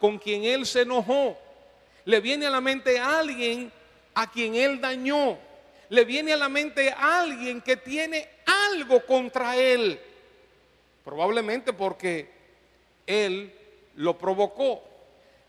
con 0.00 0.18
quien 0.18 0.42
él 0.42 0.66
se 0.66 0.80
enojó. 0.80 1.38
Le 2.04 2.18
viene 2.18 2.46
a 2.46 2.50
la 2.50 2.60
mente 2.60 2.98
alguien 2.98 3.70
a 4.14 4.28
quien 4.28 4.56
él 4.56 4.80
dañó. 4.80 5.38
Le 5.90 6.04
viene 6.04 6.32
a 6.32 6.36
la 6.36 6.48
mente 6.48 6.92
alguien 6.98 7.60
que 7.60 7.76
tiene 7.76 8.28
algo 8.72 9.06
contra 9.06 9.56
él. 9.56 10.00
Probablemente 11.04 11.72
porque 11.72 12.32
él 13.06 13.54
lo 13.94 14.18
provocó. 14.18 14.82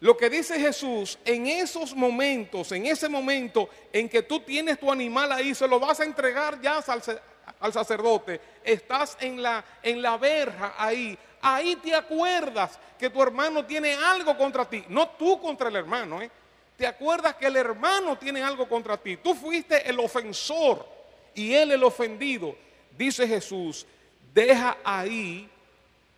Lo 0.01 0.17
que 0.17 0.29
dice 0.29 0.59
Jesús, 0.59 1.17
en 1.23 1.47
esos 1.47 1.95
momentos, 1.95 2.71
en 2.73 2.85
ese 2.85 3.07
momento 3.07 3.69
en 3.93 4.09
que 4.09 4.21
tú 4.21 4.41
tienes 4.41 4.79
tu 4.79 4.91
animal 4.91 5.31
ahí, 5.31 5.55
se 5.55 5.67
lo 5.67 5.79
vas 5.79 5.99
a 5.99 6.03
entregar 6.03 6.59
ya 6.61 6.83
al, 7.59 7.73
sacerdote, 7.73 8.41
estás 8.63 9.17
en 9.21 9.41
la, 9.41 9.63
en 9.81 10.01
la 10.01 10.17
verja 10.17 10.73
ahí, 10.77 11.17
ahí 11.41 11.77
te 11.77 11.95
acuerdas 11.95 12.77
que 12.99 13.09
tu 13.09 13.21
hermano 13.21 13.65
tiene 13.65 13.93
algo 13.93 14.37
contra 14.37 14.69
ti, 14.69 14.83
no 14.89 15.09
tú 15.09 15.39
contra 15.39 15.69
el 15.69 15.77
hermano, 15.77 16.21
¿eh? 16.21 16.29
te 16.75 16.85
acuerdas 16.85 17.35
que 17.35 17.47
el 17.47 17.55
hermano 17.55 18.17
tiene 18.17 18.43
algo 18.43 18.67
contra 18.67 18.97
ti, 18.97 19.15
tú 19.17 19.33
fuiste 19.33 19.89
el 19.89 19.97
ofensor 19.99 20.85
y 21.33 21.53
él 21.53 21.71
el 21.71 21.83
ofendido, 21.83 22.53
dice 22.97 23.25
Jesús, 23.25 23.87
deja 24.33 24.77
ahí 24.83 25.49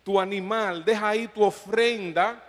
tu 0.02 0.20
animal, 0.20 0.84
deja 0.84 1.10
ahí 1.10 1.28
tu 1.28 1.44
ofrenda 1.44 2.42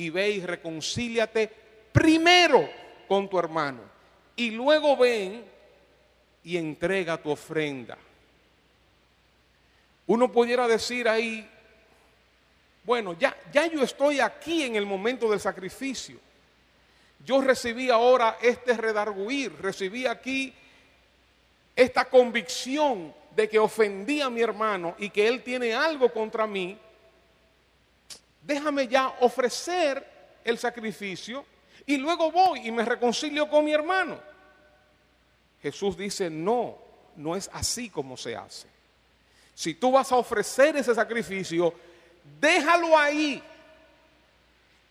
y 0.00 0.08
ve 0.08 0.30
y 0.30 0.40
reconcíliate 0.40 1.50
primero 1.92 2.66
con 3.06 3.28
tu 3.28 3.38
hermano 3.38 3.82
y 4.34 4.50
luego 4.50 4.96
ven 4.96 5.44
y 6.42 6.56
entrega 6.56 7.18
tu 7.18 7.30
ofrenda. 7.30 7.98
Uno 10.06 10.32
pudiera 10.32 10.66
decir 10.66 11.06
ahí, 11.06 11.46
bueno, 12.84 13.14
ya, 13.18 13.36
ya 13.52 13.66
yo 13.66 13.82
estoy 13.82 14.20
aquí 14.20 14.62
en 14.62 14.76
el 14.76 14.86
momento 14.86 15.30
del 15.30 15.38
sacrificio. 15.38 16.18
Yo 17.26 17.42
recibí 17.42 17.90
ahora 17.90 18.38
este 18.40 18.72
redarguir, 18.72 19.52
recibí 19.60 20.06
aquí 20.06 20.54
esta 21.76 22.06
convicción 22.06 23.14
de 23.36 23.50
que 23.50 23.58
ofendí 23.58 24.22
a 24.22 24.30
mi 24.30 24.40
hermano 24.40 24.94
y 24.98 25.10
que 25.10 25.28
él 25.28 25.42
tiene 25.42 25.74
algo 25.74 26.10
contra 26.10 26.46
mí. 26.46 26.78
Déjame 28.42 28.88
ya 28.88 29.08
ofrecer 29.20 30.06
el 30.44 30.58
sacrificio 30.58 31.44
y 31.86 31.96
luego 31.96 32.30
voy 32.30 32.66
y 32.66 32.72
me 32.72 32.84
reconcilio 32.84 33.48
con 33.48 33.64
mi 33.64 33.72
hermano. 33.72 34.18
Jesús 35.62 35.96
dice, 35.96 36.30
no, 36.30 36.78
no 37.16 37.36
es 37.36 37.50
así 37.52 37.90
como 37.90 38.16
se 38.16 38.34
hace. 38.34 38.66
Si 39.54 39.74
tú 39.74 39.92
vas 39.92 40.10
a 40.10 40.16
ofrecer 40.16 40.76
ese 40.76 40.94
sacrificio, 40.94 41.74
déjalo 42.40 42.96
ahí 42.96 43.42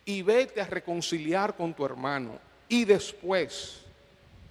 y 0.06 0.22
vete 0.22 0.62
a 0.62 0.66
reconciliar 0.66 1.56
con 1.56 1.74
tu 1.74 1.86
hermano 1.86 2.38
y 2.68 2.86
después 2.86 3.82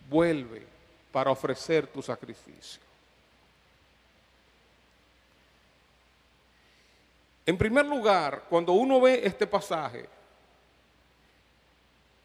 vuelve 0.08 0.66
para 1.12 1.30
ofrecer 1.30 1.86
tu 1.86 2.02
sacrificio. 2.02 2.87
En 7.48 7.56
primer 7.56 7.86
lugar, 7.86 8.44
cuando 8.50 8.74
uno 8.74 9.00
ve 9.00 9.22
este 9.24 9.46
pasaje, 9.46 10.06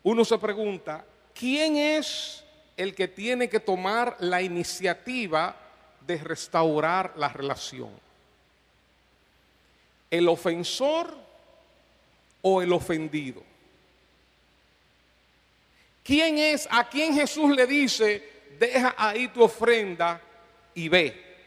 uno 0.04 0.26
se 0.26 0.38
pregunta, 0.38 1.06
¿quién 1.34 1.78
es 1.78 2.44
el 2.76 2.94
que 2.94 3.08
tiene 3.08 3.48
que 3.48 3.62
tomar 3.62 4.18
la 4.20 4.42
iniciativa 4.42 5.56
de 6.06 6.18
restaurar 6.18 7.14
la 7.16 7.30
relación? 7.30 7.92
¿El 10.12 10.28
ofensor 10.28 11.16
o 12.42 12.62
el 12.62 12.74
ofendido? 12.74 13.44
¿Quién 16.04 16.38
es 16.38 16.68
a 16.70 16.90
quien 16.90 17.16
Jesús 17.16 17.56
le 17.56 17.66
dice, 17.66 18.30
deja 18.60 18.94
ahí 18.98 19.30
tu 19.30 19.42
ofrenda 19.42 20.20
y 20.76 20.90
ve? 20.90 21.38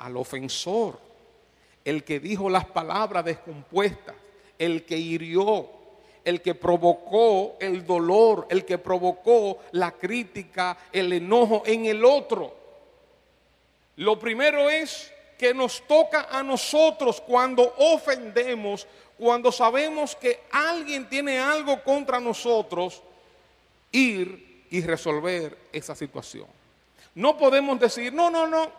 Al 0.00 0.16
ofensor, 0.16 1.11
el 1.84 2.04
que 2.04 2.20
dijo 2.20 2.48
las 2.48 2.66
palabras 2.66 3.24
descompuestas, 3.24 4.14
el 4.58 4.84
que 4.84 4.96
hirió, 4.96 5.68
el 6.24 6.40
que 6.40 6.54
provocó 6.54 7.56
el 7.60 7.84
dolor, 7.84 8.46
el 8.50 8.64
que 8.64 8.78
provocó 8.78 9.58
la 9.72 9.92
crítica, 9.92 10.78
el 10.92 11.12
enojo 11.12 11.62
en 11.66 11.86
el 11.86 12.04
otro. 12.04 12.54
Lo 13.96 14.18
primero 14.18 14.70
es 14.70 15.12
que 15.36 15.52
nos 15.52 15.82
toca 15.86 16.28
a 16.30 16.42
nosotros 16.42 17.20
cuando 17.20 17.74
ofendemos, 17.78 18.86
cuando 19.18 19.50
sabemos 19.50 20.14
que 20.14 20.42
alguien 20.52 21.08
tiene 21.08 21.38
algo 21.38 21.82
contra 21.82 22.20
nosotros, 22.20 23.02
ir 23.90 24.66
y 24.70 24.80
resolver 24.80 25.58
esa 25.72 25.94
situación. 25.94 26.46
No 27.14 27.36
podemos 27.36 27.78
decir, 27.78 28.12
no, 28.12 28.30
no, 28.30 28.46
no, 28.46 28.70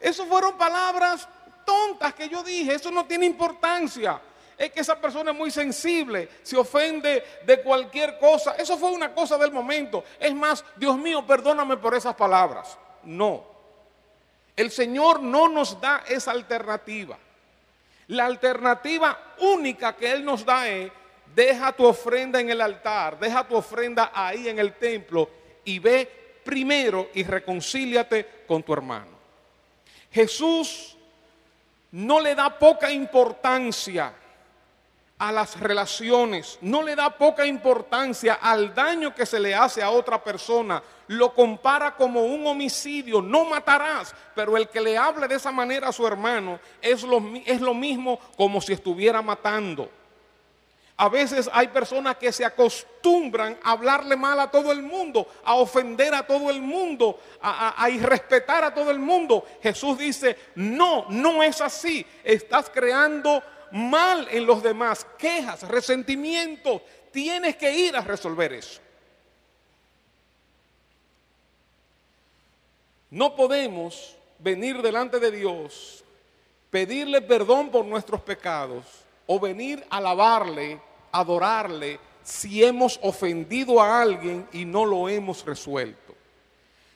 eso 0.00 0.24
fueron 0.26 0.56
palabras 0.56 1.28
tontas 1.64 2.14
que 2.14 2.28
yo 2.28 2.42
dije, 2.42 2.74
eso 2.74 2.90
no 2.90 3.04
tiene 3.06 3.26
importancia 3.26 4.20
es 4.56 4.70
que 4.70 4.80
esa 4.80 5.00
persona 5.00 5.32
es 5.32 5.36
muy 5.36 5.50
sensible, 5.50 6.28
se 6.42 6.56
ofende 6.56 7.24
de 7.44 7.60
cualquier 7.62 8.18
cosa. 8.18 8.54
Eso 8.56 8.78
fue 8.78 8.90
una 8.90 9.12
cosa 9.12 9.36
del 9.36 9.50
momento. 9.50 10.04
Es 10.18 10.34
más, 10.34 10.64
Dios 10.76 10.96
mío, 10.96 11.26
perdóname 11.26 11.76
por 11.76 11.94
esas 11.94 12.14
palabras. 12.14 12.78
No. 13.02 13.44
El 14.56 14.70
Señor 14.70 15.20
no 15.20 15.48
nos 15.48 15.80
da 15.80 16.04
esa 16.06 16.30
alternativa. 16.30 17.18
La 18.08 18.26
alternativa 18.26 19.34
única 19.40 19.96
que 19.96 20.12
Él 20.12 20.24
nos 20.24 20.44
da 20.44 20.68
es, 20.68 20.92
deja 21.34 21.72
tu 21.72 21.84
ofrenda 21.84 22.40
en 22.40 22.50
el 22.50 22.60
altar, 22.60 23.18
deja 23.18 23.48
tu 23.48 23.56
ofrenda 23.56 24.12
ahí 24.14 24.48
en 24.48 24.58
el 24.58 24.74
templo 24.74 25.28
y 25.64 25.80
ve 25.80 26.40
primero 26.44 27.08
y 27.14 27.24
reconcíliate 27.24 28.44
con 28.46 28.62
tu 28.62 28.72
hermano. 28.72 29.14
Jesús 30.12 30.93
no 31.94 32.18
le 32.18 32.34
da 32.34 32.50
poca 32.50 32.90
importancia 32.90 34.12
a 35.16 35.30
las 35.30 35.60
relaciones, 35.60 36.58
no 36.60 36.82
le 36.82 36.96
da 36.96 37.08
poca 37.08 37.46
importancia 37.46 38.34
al 38.34 38.74
daño 38.74 39.14
que 39.14 39.24
se 39.24 39.38
le 39.38 39.54
hace 39.54 39.80
a 39.80 39.90
otra 39.90 40.22
persona, 40.22 40.82
lo 41.06 41.32
compara 41.32 41.94
como 41.94 42.24
un 42.24 42.44
homicidio, 42.48 43.22
no 43.22 43.44
matarás, 43.44 44.12
pero 44.34 44.56
el 44.56 44.68
que 44.68 44.80
le 44.80 44.98
hable 44.98 45.28
de 45.28 45.36
esa 45.36 45.52
manera 45.52 45.88
a 45.88 45.92
su 45.92 46.04
hermano 46.04 46.58
es 46.82 47.04
lo, 47.04 47.22
es 47.46 47.60
lo 47.60 47.74
mismo 47.74 48.18
como 48.36 48.60
si 48.60 48.72
estuviera 48.72 49.22
matando. 49.22 49.88
A 50.96 51.08
veces 51.08 51.50
hay 51.52 51.68
personas 51.68 52.16
que 52.18 52.30
se 52.30 52.44
acostumbran 52.44 53.58
a 53.64 53.72
hablarle 53.72 54.14
mal 54.14 54.38
a 54.38 54.50
todo 54.50 54.70
el 54.70 54.80
mundo, 54.80 55.26
a 55.42 55.56
ofender 55.56 56.14
a 56.14 56.24
todo 56.24 56.50
el 56.50 56.62
mundo, 56.62 57.18
a, 57.40 57.90
irrespetar 57.90 58.62
a 58.62 58.72
todo 58.72 58.92
el 58.92 59.00
mundo. 59.00 59.44
Jesús 59.60 59.98
dice, 59.98 60.36
no, 60.54 61.06
no 61.10 61.42
es 61.42 61.60
así. 61.60 62.06
Estás 62.22 62.70
creando 62.70 63.42
mal 63.72 64.28
en 64.30 64.46
los 64.46 64.62
demás, 64.62 65.04
quejas, 65.18 65.66
resentimientos, 65.66 66.80
tienes 67.10 67.56
que 67.56 67.72
ir 67.76 67.96
a 67.96 68.00
resolver 68.02 68.52
eso. 68.52 68.80
No 73.10 73.34
podemos 73.34 74.16
venir 74.38 74.80
delante 74.80 75.18
de 75.18 75.32
Dios, 75.32 76.04
pedirle 76.70 77.20
perdón 77.20 77.70
por 77.70 77.84
nuestros 77.84 78.20
pecados 78.20 79.03
o 79.26 79.40
venir 79.40 79.84
a 79.90 79.98
alabarle, 79.98 80.80
adorarle, 81.12 81.98
si 82.22 82.64
hemos 82.64 82.98
ofendido 83.02 83.80
a 83.80 84.00
alguien 84.00 84.48
y 84.52 84.64
no 84.64 84.84
lo 84.84 85.08
hemos 85.08 85.44
resuelto. 85.44 86.14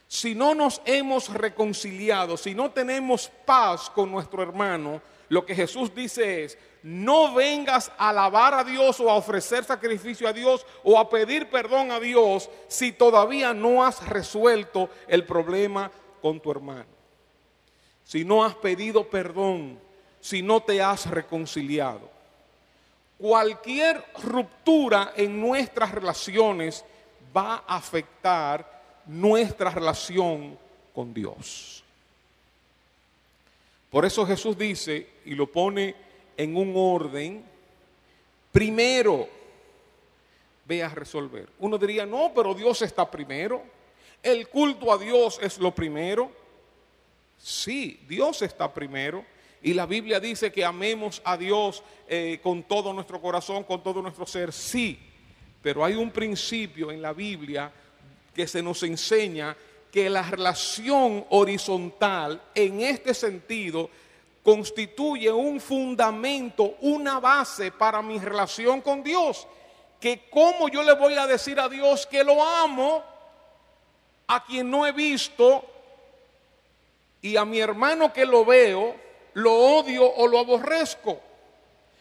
Si 0.08 0.34
no 0.34 0.54
nos 0.54 0.80
hemos 0.86 1.28
reconciliado, 1.28 2.38
si 2.38 2.54
no 2.54 2.70
tenemos 2.70 3.30
paz 3.44 3.90
con 3.90 4.10
nuestro 4.10 4.42
hermano, 4.42 5.02
lo 5.28 5.44
que 5.44 5.54
Jesús 5.54 5.94
dice 5.94 6.44
es, 6.44 6.58
no 6.82 7.34
vengas 7.34 7.92
a 7.98 8.08
alabar 8.08 8.54
a 8.54 8.64
Dios 8.64 8.98
o 9.00 9.10
a 9.10 9.16
ofrecer 9.16 9.64
sacrificio 9.64 10.26
a 10.26 10.32
Dios 10.32 10.64
o 10.82 10.98
a 10.98 11.10
pedir 11.10 11.50
perdón 11.50 11.90
a 11.90 12.00
Dios 12.00 12.48
si 12.68 12.92
todavía 12.92 13.52
no 13.52 13.84
has 13.84 14.06
resuelto 14.08 14.88
el 15.08 15.26
problema 15.26 15.90
con 16.22 16.40
tu 16.40 16.50
hermano. 16.50 16.88
Si 18.02 18.24
no 18.24 18.42
has 18.42 18.54
pedido 18.54 19.10
perdón, 19.10 19.78
si 20.20 20.40
no 20.40 20.62
te 20.62 20.80
has 20.80 21.10
reconciliado 21.10 22.17
cualquier 23.18 24.02
ruptura 24.22 25.12
en 25.16 25.40
nuestras 25.40 25.90
relaciones 25.90 26.84
va 27.36 27.64
a 27.66 27.76
afectar 27.76 29.02
nuestra 29.06 29.70
relación 29.70 30.56
con 30.94 31.12
Dios. 31.12 31.82
Por 33.90 34.04
eso 34.04 34.26
Jesús 34.26 34.56
dice 34.56 35.08
y 35.24 35.34
lo 35.34 35.46
pone 35.46 35.94
en 36.36 36.56
un 36.56 36.72
orden, 36.76 37.44
primero 38.52 39.28
ve 40.66 40.82
a 40.82 40.88
resolver. 40.90 41.48
Uno 41.58 41.78
diría, 41.78 42.04
no, 42.04 42.30
pero 42.34 42.54
Dios 42.54 42.82
está 42.82 43.10
primero. 43.10 43.62
El 44.22 44.48
culto 44.48 44.92
a 44.92 44.98
Dios 44.98 45.40
es 45.42 45.58
lo 45.58 45.74
primero. 45.74 46.30
Sí, 47.38 47.98
Dios 48.06 48.42
está 48.42 48.72
primero. 48.72 49.24
Y 49.62 49.74
la 49.74 49.86
Biblia 49.86 50.20
dice 50.20 50.52
que 50.52 50.64
amemos 50.64 51.20
a 51.24 51.36
Dios 51.36 51.82
eh, 52.06 52.38
con 52.42 52.62
todo 52.62 52.92
nuestro 52.92 53.20
corazón, 53.20 53.64
con 53.64 53.82
todo 53.82 54.00
nuestro 54.00 54.26
ser. 54.26 54.52
Sí, 54.52 54.98
pero 55.62 55.84
hay 55.84 55.94
un 55.94 56.10
principio 56.10 56.90
en 56.90 57.02
la 57.02 57.12
Biblia 57.12 57.72
que 58.34 58.46
se 58.46 58.62
nos 58.62 58.82
enseña 58.84 59.56
que 59.90 60.08
la 60.08 60.22
relación 60.22 61.24
horizontal 61.30 62.40
en 62.54 62.82
este 62.82 63.14
sentido 63.14 63.90
constituye 64.42 65.30
un 65.30 65.60
fundamento, 65.60 66.76
una 66.80 67.18
base 67.20 67.72
para 67.72 68.00
mi 68.00 68.18
relación 68.18 68.80
con 68.80 69.02
Dios. 69.02 69.46
Que 70.00 70.28
cómo 70.30 70.68
yo 70.68 70.82
le 70.82 70.94
voy 70.94 71.14
a 71.14 71.26
decir 71.26 71.58
a 71.58 71.68
Dios 71.68 72.06
que 72.06 72.22
lo 72.22 72.42
amo 72.42 73.02
a 74.28 74.44
quien 74.44 74.70
no 74.70 74.86
he 74.86 74.92
visto 74.92 75.64
y 77.20 77.36
a 77.36 77.44
mi 77.44 77.58
hermano 77.58 78.12
que 78.12 78.24
lo 78.24 78.44
veo, 78.44 78.94
lo 79.34 79.52
odio 79.52 80.04
o 80.04 80.26
lo 80.26 80.38
aborrezco. 80.38 81.20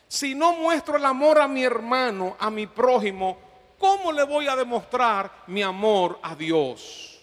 Si 0.07 0.33
no 0.35 0.53
muestro 0.53 0.97
el 0.97 1.05
amor 1.05 1.39
a 1.39 1.47
mi 1.47 1.63
hermano, 1.63 2.35
a 2.39 2.49
mi 2.49 2.65
prójimo, 2.65 3.37
¿cómo 3.77 4.11
le 4.11 4.23
voy 4.23 4.47
a 4.47 4.55
demostrar 4.55 5.31
mi 5.47 5.61
amor 5.61 6.19
a 6.21 6.33
Dios? 6.33 7.19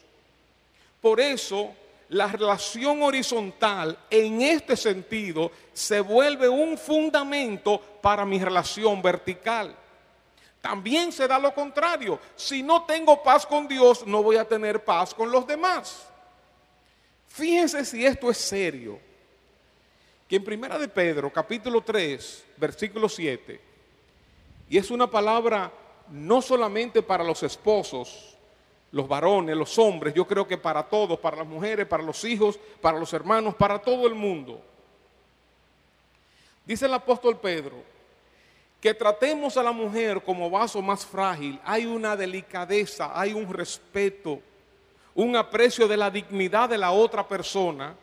Por 1.01 1.21
eso, 1.21 1.75
la 2.11 2.27
relación 2.27 3.03
horizontal 3.03 3.99
en 4.11 4.43
este 4.43 4.77
sentido 4.77 5.51
se 5.73 6.01
vuelve 6.01 6.49
un 6.49 6.77
fundamento 6.77 7.81
para 8.03 8.25
mi 8.25 8.39
relación 8.39 9.01
vertical. 9.01 9.75
También 10.61 11.13
se 11.13 11.27
da 11.27 11.39
lo 11.39 11.55
contrario. 11.55 12.19
Si 12.37 12.63
no 12.63 12.85
tengo 12.85 13.23
paz 13.23 13.47
con 13.47 13.67
Dios, 13.67 14.07
no 14.07 14.23
voy 14.23 14.37
a 14.37 14.47
tener 14.47 14.85
paz 14.85 15.15
con 15.15 15.31
los 15.31 15.47
demás. 15.47 16.07
Fíjense 17.29 17.85
si 17.85 18.05
esto 18.05 18.31
es 18.31 18.39
serio 18.39 18.99
que 20.29 20.37
en 20.37 20.45
Primera 20.45 20.79
de 20.79 20.89
Pedro, 20.89 21.33
capítulo 21.33 21.83
3, 21.83 22.45
versículo 22.57 23.09
7, 23.09 23.61
y 24.69 24.79
es 24.79 24.91
una 24.91 25.11
palabra 25.11 25.73
no 26.11 26.41
solamente 26.41 27.03
para 27.03 27.25
los 27.25 27.43
esposos, 27.43 28.37
los 28.93 29.09
varones, 29.09 29.57
los 29.57 29.79
hombres, 29.79 30.15
yo 30.15 30.27
creo 30.27 30.47
que 30.47 30.57
para 30.57 30.83
todos, 30.85 31.19
para 31.19 31.39
las 31.39 31.47
mujeres, 31.47 31.87
para 31.87 32.03
los 32.03 32.25
hijos, 32.25 32.59
para 32.81 32.99
los 32.99 33.13
hermanos, 33.13 33.55
para 33.55 33.81
todo 33.81 34.07
el 34.07 34.15
mundo. 34.15 34.63
Dice 36.65 36.87
el 36.87 36.95
apóstol 36.95 37.39
Pedro 37.39 37.95
que 38.81 38.93
tratemos 38.93 39.57
a 39.57 39.63
la 39.63 39.73
mujer 39.73 40.23
como 40.23 40.51
vaso 40.51 40.83
más 40.83 41.07
frágil. 41.07 41.59
Hay 41.65 41.87
una 41.87 42.17
delicadeza, 42.17 43.19
hay 43.19 43.33
un 43.33 43.51
respeto, 43.51 44.41
un 45.15 45.37
aprecio 45.37 45.89
de 45.89 45.97
la 45.97 46.11
dignidad 46.11 46.69
de 46.69 46.77
la 46.77 46.93
otra 46.93 47.27
persona. 47.27 47.97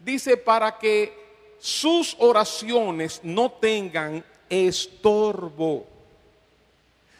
Dice 0.00 0.36
para 0.36 0.78
que 0.78 1.25
sus 1.58 2.16
oraciones 2.18 3.20
no 3.22 3.50
tengan 3.50 4.24
estorbo, 4.48 5.86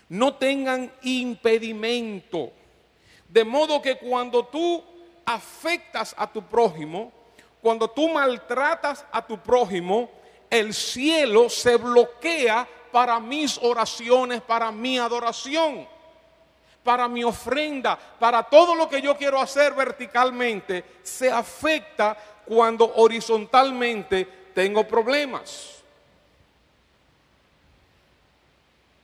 no 0.09 0.35
tengan 0.35 0.93
impedimento. 1.03 2.53
De 3.29 3.45
modo 3.45 3.83
que 3.83 3.97
cuando 3.97 4.45
tú 4.45 4.83
afectas 5.25 6.15
a 6.17 6.31
tu 6.31 6.43
prójimo, 6.43 7.13
cuando 7.61 7.89
tú 7.89 8.09
maltratas 8.09 9.05
a 9.11 9.27
tu 9.27 9.39
prójimo, 9.39 10.09
el 10.49 10.73
cielo 10.73 11.49
se 11.49 11.77
bloquea 11.77 12.69
para 12.93 13.19
mis 13.19 13.59
oraciones, 13.59 14.41
para 14.41 14.71
mi 14.71 14.99
adoración, 14.99 15.87
para 16.85 17.09
mi 17.09 17.25
ofrenda, 17.25 17.99
para 18.19 18.45
todo 18.45 18.75
lo 18.75 18.89
que 18.89 19.03
yo 19.03 19.17
quiero 19.17 19.41
hacer 19.41 19.75
verticalmente, 19.75 20.85
se 21.03 21.31
afecta 21.31 22.17
cuando 22.47 22.95
horizontalmente 22.95 24.27
tengo 24.55 24.87
problemas. 24.87 25.75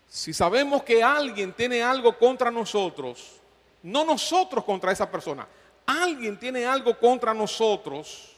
Si 0.09 0.33
sabemos 0.33 0.83
que 0.83 1.03
alguien 1.03 1.53
tiene 1.53 1.83
algo 1.83 2.17
contra 2.19 2.51
nosotros, 2.51 3.41
no 3.83 4.05
nosotros 4.05 4.65
contra 4.65 4.93
esa 4.93 5.11
persona, 5.11 5.47
alguien 5.87 6.39
tiene 6.39 6.65
algo 6.65 6.99
contra 6.99 7.35
nosotros, 7.35 8.31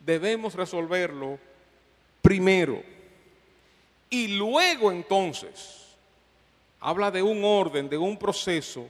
debemos 0.00 0.54
resolverlo 0.54 1.38
primero. 2.22 2.82
Y 4.08 4.28
luego 4.28 4.92
entonces, 4.92 5.86
habla 6.80 7.10
de 7.10 7.22
un 7.22 7.44
orden, 7.44 7.88
de 7.88 7.98
un 7.98 8.16
proceso, 8.16 8.88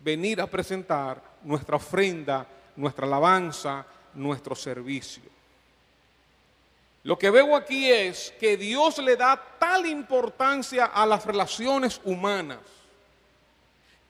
venir 0.00 0.40
a 0.40 0.46
presentar 0.46 1.22
nuestra 1.42 1.76
ofrenda, 1.76 2.46
nuestra 2.74 3.06
alabanza, 3.06 3.84
nuestro 4.16 4.54
servicio. 4.54 5.22
Lo 7.04 7.16
que 7.16 7.30
veo 7.30 7.54
aquí 7.54 7.90
es 7.90 8.34
que 8.40 8.56
Dios 8.56 8.98
le 8.98 9.14
da 9.14 9.40
tal 9.58 9.86
importancia 9.86 10.86
a 10.86 11.06
las 11.06 11.24
relaciones 11.24 12.00
humanas 12.02 12.58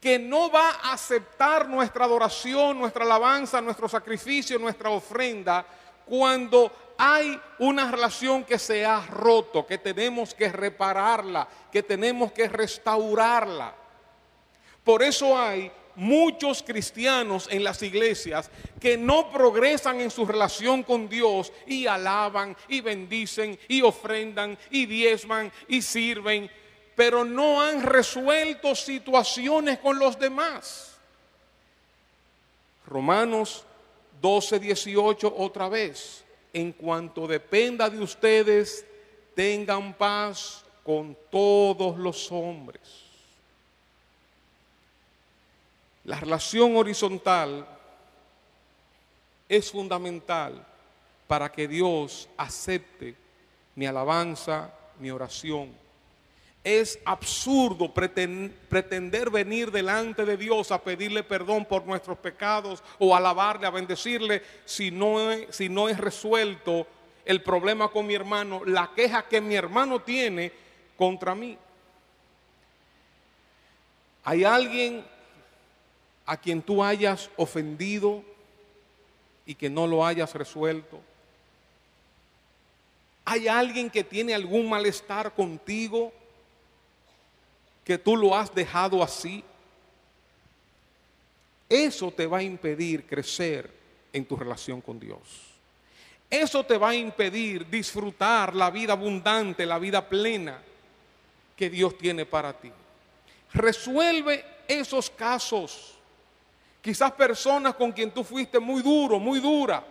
que 0.00 0.18
no 0.18 0.50
va 0.50 0.70
a 0.70 0.92
aceptar 0.92 1.68
nuestra 1.68 2.04
adoración, 2.04 2.78
nuestra 2.78 3.04
alabanza, 3.04 3.60
nuestro 3.60 3.88
sacrificio, 3.88 4.58
nuestra 4.58 4.90
ofrenda 4.90 5.66
cuando 6.06 6.94
hay 6.96 7.38
una 7.58 7.90
relación 7.90 8.44
que 8.44 8.58
se 8.58 8.86
ha 8.86 9.04
roto, 9.06 9.66
que 9.66 9.78
tenemos 9.78 10.32
que 10.32 10.48
repararla, 10.48 11.48
que 11.70 11.82
tenemos 11.82 12.32
que 12.32 12.48
restaurarla. 12.48 13.74
Por 14.84 15.02
eso 15.02 15.36
hay 15.36 15.70
muchos 15.96 16.62
cristianos 16.62 17.48
en 17.50 17.64
las 17.64 17.82
iglesias 17.82 18.50
que 18.80 18.96
no 18.96 19.30
progresan 19.30 20.00
en 20.00 20.11
su 20.11 20.24
relación 20.26 20.82
con 20.82 21.09
Dios 21.09 21.52
y 21.66 21.87
alaban 21.87 22.56
y 22.68 22.80
bendicen 22.80 23.59
y 23.68 23.82
ofrendan 23.82 24.56
y 24.70 24.87
diezman 24.87 25.50
y 25.68 25.82
sirven, 25.82 26.50
pero 26.94 27.24
no 27.24 27.61
han 27.61 27.82
resuelto 27.82 28.74
situaciones 28.74 29.78
con 29.78 29.98
los 29.98 30.18
demás. 30.18 30.96
Romanos 32.87 33.64
12, 34.20 34.59
18 34.59 35.35
otra 35.37 35.68
vez. 35.68 36.24
En 36.52 36.72
cuanto 36.72 37.26
dependa 37.26 37.90
de 37.90 38.00
ustedes, 38.00 38.87
tengan 39.35 39.92
paz 39.94 40.64
con 40.82 41.16
todos 41.30 41.98
los 41.98 42.30
hombres. 42.32 43.05
La 46.06 46.20
relación 46.20 46.76
horizontal 46.76 47.66
es 49.48 49.72
fundamental 49.72 50.64
para 51.26 51.50
que 51.50 51.66
Dios 51.66 52.28
acepte 52.36 53.16
mi 53.74 53.86
alabanza, 53.86 54.72
mi 55.00 55.10
oración. 55.10 55.74
Es 56.62 57.00
absurdo 57.04 57.92
pretender 57.92 59.30
venir 59.30 59.72
delante 59.72 60.24
de 60.24 60.36
Dios 60.36 60.70
a 60.70 60.80
pedirle 60.80 61.24
perdón 61.24 61.64
por 61.64 61.84
nuestros 61.84 62.18
pecados 62.18 62.84
o 63.00 63.14
alabarle, 63.16 63.66
a 63.66 63.70
bendecirle, 63.70 64.42
si 64.64 64.92
no, 64.92 65.28
es 65.32 65.98
resuelto 65.98 66.86
el 67.24 67.42
problema 67.42 67.88
con 67.88 68.06
mi 68.06 68.14
hermano, 68.14 68.64
la 68.64 68.92
queja 68.94 69.26
que 69.26 69.40
mi 69.40 69.56
hermano 69.56 70.00
tiene 70.00 70.52
contra 70.96 71.34
mí. 71.34 71.58
Hay 74.22 74.44
alguien 74.44 75.04
a 76.26 76.36
quien 76.36 76.60
tú 76.60 76.82
hayas 76.82 77.30
ofendido, 77.36 78.22
y 79.46 79.54
que 79.54 79.70
no 79.70 79.86
lo 79.86 80.04
hayas 80.04 80.34
resuelto? 80.34 81.00
¿Hay 83.24 83.48
alguien 83.48 83.88
que 83.88 84.04
tiene 84.04 84.34
algún 84.34 84.68
malestar 84.68 85.32
contigo 85.32 86.12
que 87.84 87.96
tú 87.96 88.16
lo 88.16 88.36
has 88.36 88.54
dejado 88.54 89.02
así? 89.02 89.42
Eso 91.68 92.10
te 92.10 92.26
va 92.26 92.38
a 92.38 92.42
impedir 92.42 93.06
crecer 93.06 93.72
en 94.12 94.24
tu 94.24 94.36
relación 94.36 94.80
con 94.80 95.00
Dios. 95.00 95.18
Eso 96.28 96.64
te 96.64 96.76
va 96.76 96.90
a 96.90 96.94
impedir 96.94 97.68
disfrutar 97.68 98.54
la 98.54 98.70
vida 98.70 98.92
abundante, 98.92 99.64
la 99.64 99.78
vida 99.78 100.08
plena 100.08 100.60
que 101.56 101.70
Dios 101.70 101.96
tiene 101.98 102.26
para 102.26 102.52
ti. 102.52 102.70
Resuelve 103.52 104.44
esos 104.68 105.08
casos. 105.10 105.95
Quizás 106.87 107.11
personas 107.11 107.75
con 107.75 107.90
quien 107.90 108.12
tú 108.12 108.22
fuiste 108.22 108.61
muy 108.61 108.81
duro, 108.81 109.18
muy 109.18 109.40
dura. 109.40 109.83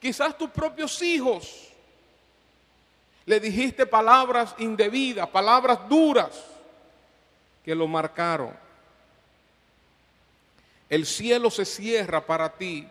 Quizás 0.00 0.38
tus 0.38 0.48
propios 0.48 1.02
hijos. 1.02 1.68
Le 3.26 3.38
dijiste 3.38 3.84
palabras 3.84 4.54
indebidas, 4.56 5.28
palabras 5.28 5.86
duras 5.86 6.30
que 7.62 7.74
lo 7.74 7.86
marcaron. 7.86 8.56
El 10.88 11.04
cielo 11.04 11.50
se 11.50 11.66
cierra 11.66 12.24
para 12.24 12.48
ti 12.48 12.88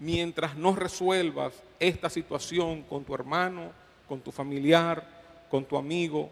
mientras 0.00 0.56
no 0.56 0.74
resuelvas 0.74 1.52
esta 1.78 2.10
situación 2.10 2.82
con 2.82 3.04
tu 3.04 3.14
hermano, 3.14 3.70
con 4.08 4.20
tu 4.20 4.32
familiar, 4.32 5.06
con 5.48 5.64
tu 5.64 5.76
amigo, 5.76 6.30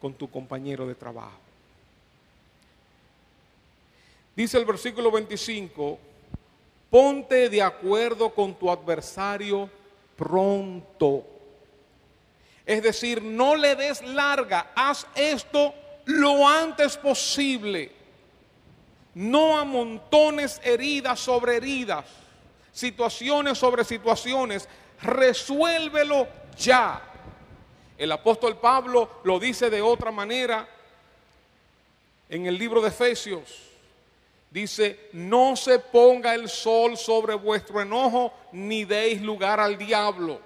con 0.00 0.14
tu 0.14 0.30
compañero 0.30 0.86
de 0.86 0.94
trabajo. 0.94 1.51
Dice 4.34 4.56
el 4.58 4.64
versículo 4.64 5.10
25, 5.10 5.98
ponte 6.88 7.48
de 7.50 7.62
acuerdo 7.62 8.30
con 8.30 8.54
tu 8.54 8.70
adversario 8.70 9.68
pronto. 10.16 11.24
Es 12.64 12.82
decir, 12.82 13.22
no 13.22 13.56
le 13.56 13.74
des 13.76 14.02
larga, 14.02 14.72
haz 14.74 15.06
esto 15.14 15.74
lo 16.06 16.48
antes 16.48 16.96
posible. 16.96 17.92
No 19.14 19.58
amontones 19.58 20.60
heridas 20.64 21.20
sobre 21.20 21.56
heridas, 21.56 22.06
situaciones 22.72 23.58
sobre 23.58 23.84
situaciones. 23.84 24.66
Resuélvelo 25.02 26.26
ya. 26.56 27.02
El 27.98 28.10
apóstol 28.12 28.56
Pablo 28.56 29.20
lo 29.24 29.38
dice 29.38 29.68
de 29.68 29.82
otra 29.82 30.10
manera 30.10 30.66
en 32.30 32.46
el 32.46 32.56
libro 32.56 32.80
de 32.80 32.88
Efesios. 32.88 33.71
Dice, 34.52 35.08
no 35.14 35.56
se 35.56 35.78
ponga 35.78 36.34
el 36.34 36.46
sol 36.46 36.98
sobre 36.98 37.34
vuestro 37.34 37.80
enojo, 37.80 38.34
ni 38.52 38.84
deis 38.84 39.22
lugar 39.22 39.58
al 39.58 39.78
diablo. 39.78 40.38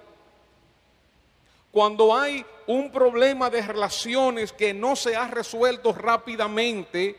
Cuando 1.69 2.15
hay 2.15 2.45
un 2.67 2.89
problema 2.89 3.49
de 3.49 3.61
relaciones 3.61 4.53
que 4.53 4.73
no 4.73 4.95
se 4.95 5.13
ha 5.13 5.27
resuelto 5.27 5.91
rápidamente, 5.91 7.17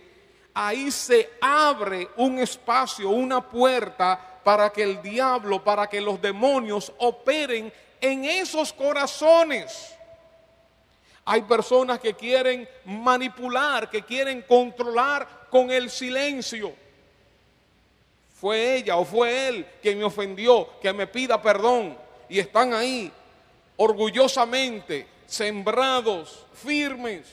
ahí 0.55 0.91
se 0.91 1.29
abre 1.43 2.09
un 2.17 2.39
espacio, 2.39 3.11
una 3.11 3.47
puerta 3.47 4.41
para 4.43 4.71
que 4.71 4.83
el 4.83 5.03
diablo, 5.03 5.63
para 5.63 5.89
que 5.89 6.01
los 6.01 6.19
demonios 6.23 6.91
operen 6.97 7.71
en 8.01 8.25
esos 8.25 8.73
corazones. 8.73 9.95
Hay 11.27 11.43
personas 11.43 11.99
que 11.99 12.15
quieren 12.15 12.67
manipular, 12.87 13.91
que 13.91 14.03
quieren 14.03 14.41
controlar 14.41 15.38
con 15.51 15.71
el 15.71 15.91
silencio. 15.91 16.73
Fue 18.41 18.77
ella 18.77 18.97
o 18.97 19.05
fue 19.05 19.49
él 19.49 19.67
quien 19.83 19.99
me 19.99 20.05
ofendió, 20.05 20.69
que 20.81 20.93
me 20.93 21.07
pida 21.07 21.41
perdón. 21.41 21.97
Y 22.29 22.39
están 22.39 22.73
ahí, 22.73 23.11
orgullosamente, 23.77 25.07
sembrados, 25.27 26.47
firmes. 26.55 27.27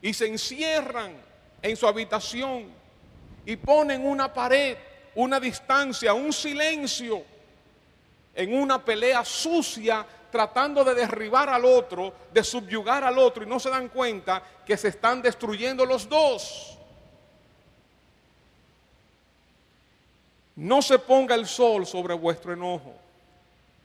Y 0.00 0.12
se 0.12 0.26
encierran 0.26 1.14
en 1.60 1.76
su 1.76 1.86
habitación 1.86 2.66
y 3.46 3.56
ponen 3.56 4.04
una 4.04 4.32
pared, 4.32 4.76
una 5.14 5.38
distancia, 5.38 6.14
un 6.14 6.32
silencio 6.32 7.24
en 8.34 8.54
una 8.54 8.82
pelea 8.82 9.24
sucia 9.24 10.06
tratando 10.32 10.82
de 10.82 10.94
derribar 10.94 11.48
al 11.48 11.64
otro, 11.64 12.12
de 12.32 12.42
subyugar 12.42 13.04
al 13.04 13.18
otro 13.18 13.44
y 13.44 13.46
no 13.46 13.60
se 13.60 13.70
dan 13.70 13.88
cuenta 13.88 14.42
que 14.66 14.76
se 14.76 14.88
están 14.88 15.22
destruyendo 15.22 15.86
los 15.86 16.08
dos. 16.08 16.76
No 20.56 20.82
se 20.82 20.98
ponga 20.98 21.34
el 21.34 21.46
sol 21.46 21.86
sobre 21.86 22.14
vuestro 22.14 22.52
enojo. 22.52 22.94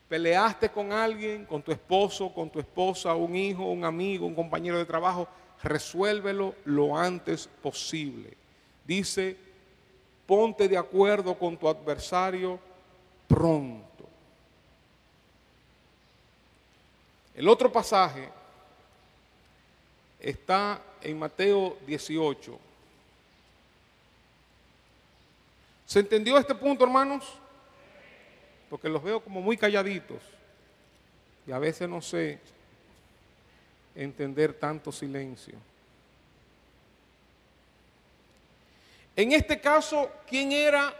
Peleaste 0.10 0.70
con 0.70 0.92
alguien, 0.94 1.46
con 1.46 1.62
tu 1.62 1.72
esposo, 1.72 2.34
con 2.34 2.50
tu 2.50 2.60
esposa, 2.60 3.14
un 3.14 3.36
hijo, 3.36 3.66
un 3.66 3.84
amigo, 3.84 4.26
un 4.26 4.36
compañero 4.36 4.78
de 4.78 4.86
trabajo, 4.86 5.28
resuélvelo 5.62 6.56
lo 6.66 6.98
antes 6.98 7.50
posible. 7.62 8.36
Dice, 8.86 9.36
ponte 10.26 10.70
de 10.70 10.78
acuerdo 10.78 11.38
con 11.38 11.58
tu 11.58 11.68
adversario 11.68 12.58
pronto. 13.28 13.87
El 17.38 17.48
otro 17.48 17.72
pasaje 17.72 18.28
está 20.20 20.82
en 21.02 21.20
Mateo 21.20 21.78
18. 21.86 22.60
¿Se 25.86 26.00
entendió 26.00 26.40
este 26.40 26.56
punto, 26.56 26.84
hermanos? 26.84 27.24
Porque 28.72 28.90
los 28.90 29.04
veo 29.04 29.24
como 29.24 29.40
muy 29.40 29.56
calladitos 29.56 30.18
y 31.46 31.52
a 31.52 31.60
veces 31.60 31.88
no 31.88 32.02
sé 32.02 32.40
entender 33.94 34.54
tanto 34.54 34.92
silencio. 34.92 35.60
En 39.16 39.32
este 39.32 39.62
caso, 39.62 40.12
¿quién 40.28 40.52
era 40.52 40.92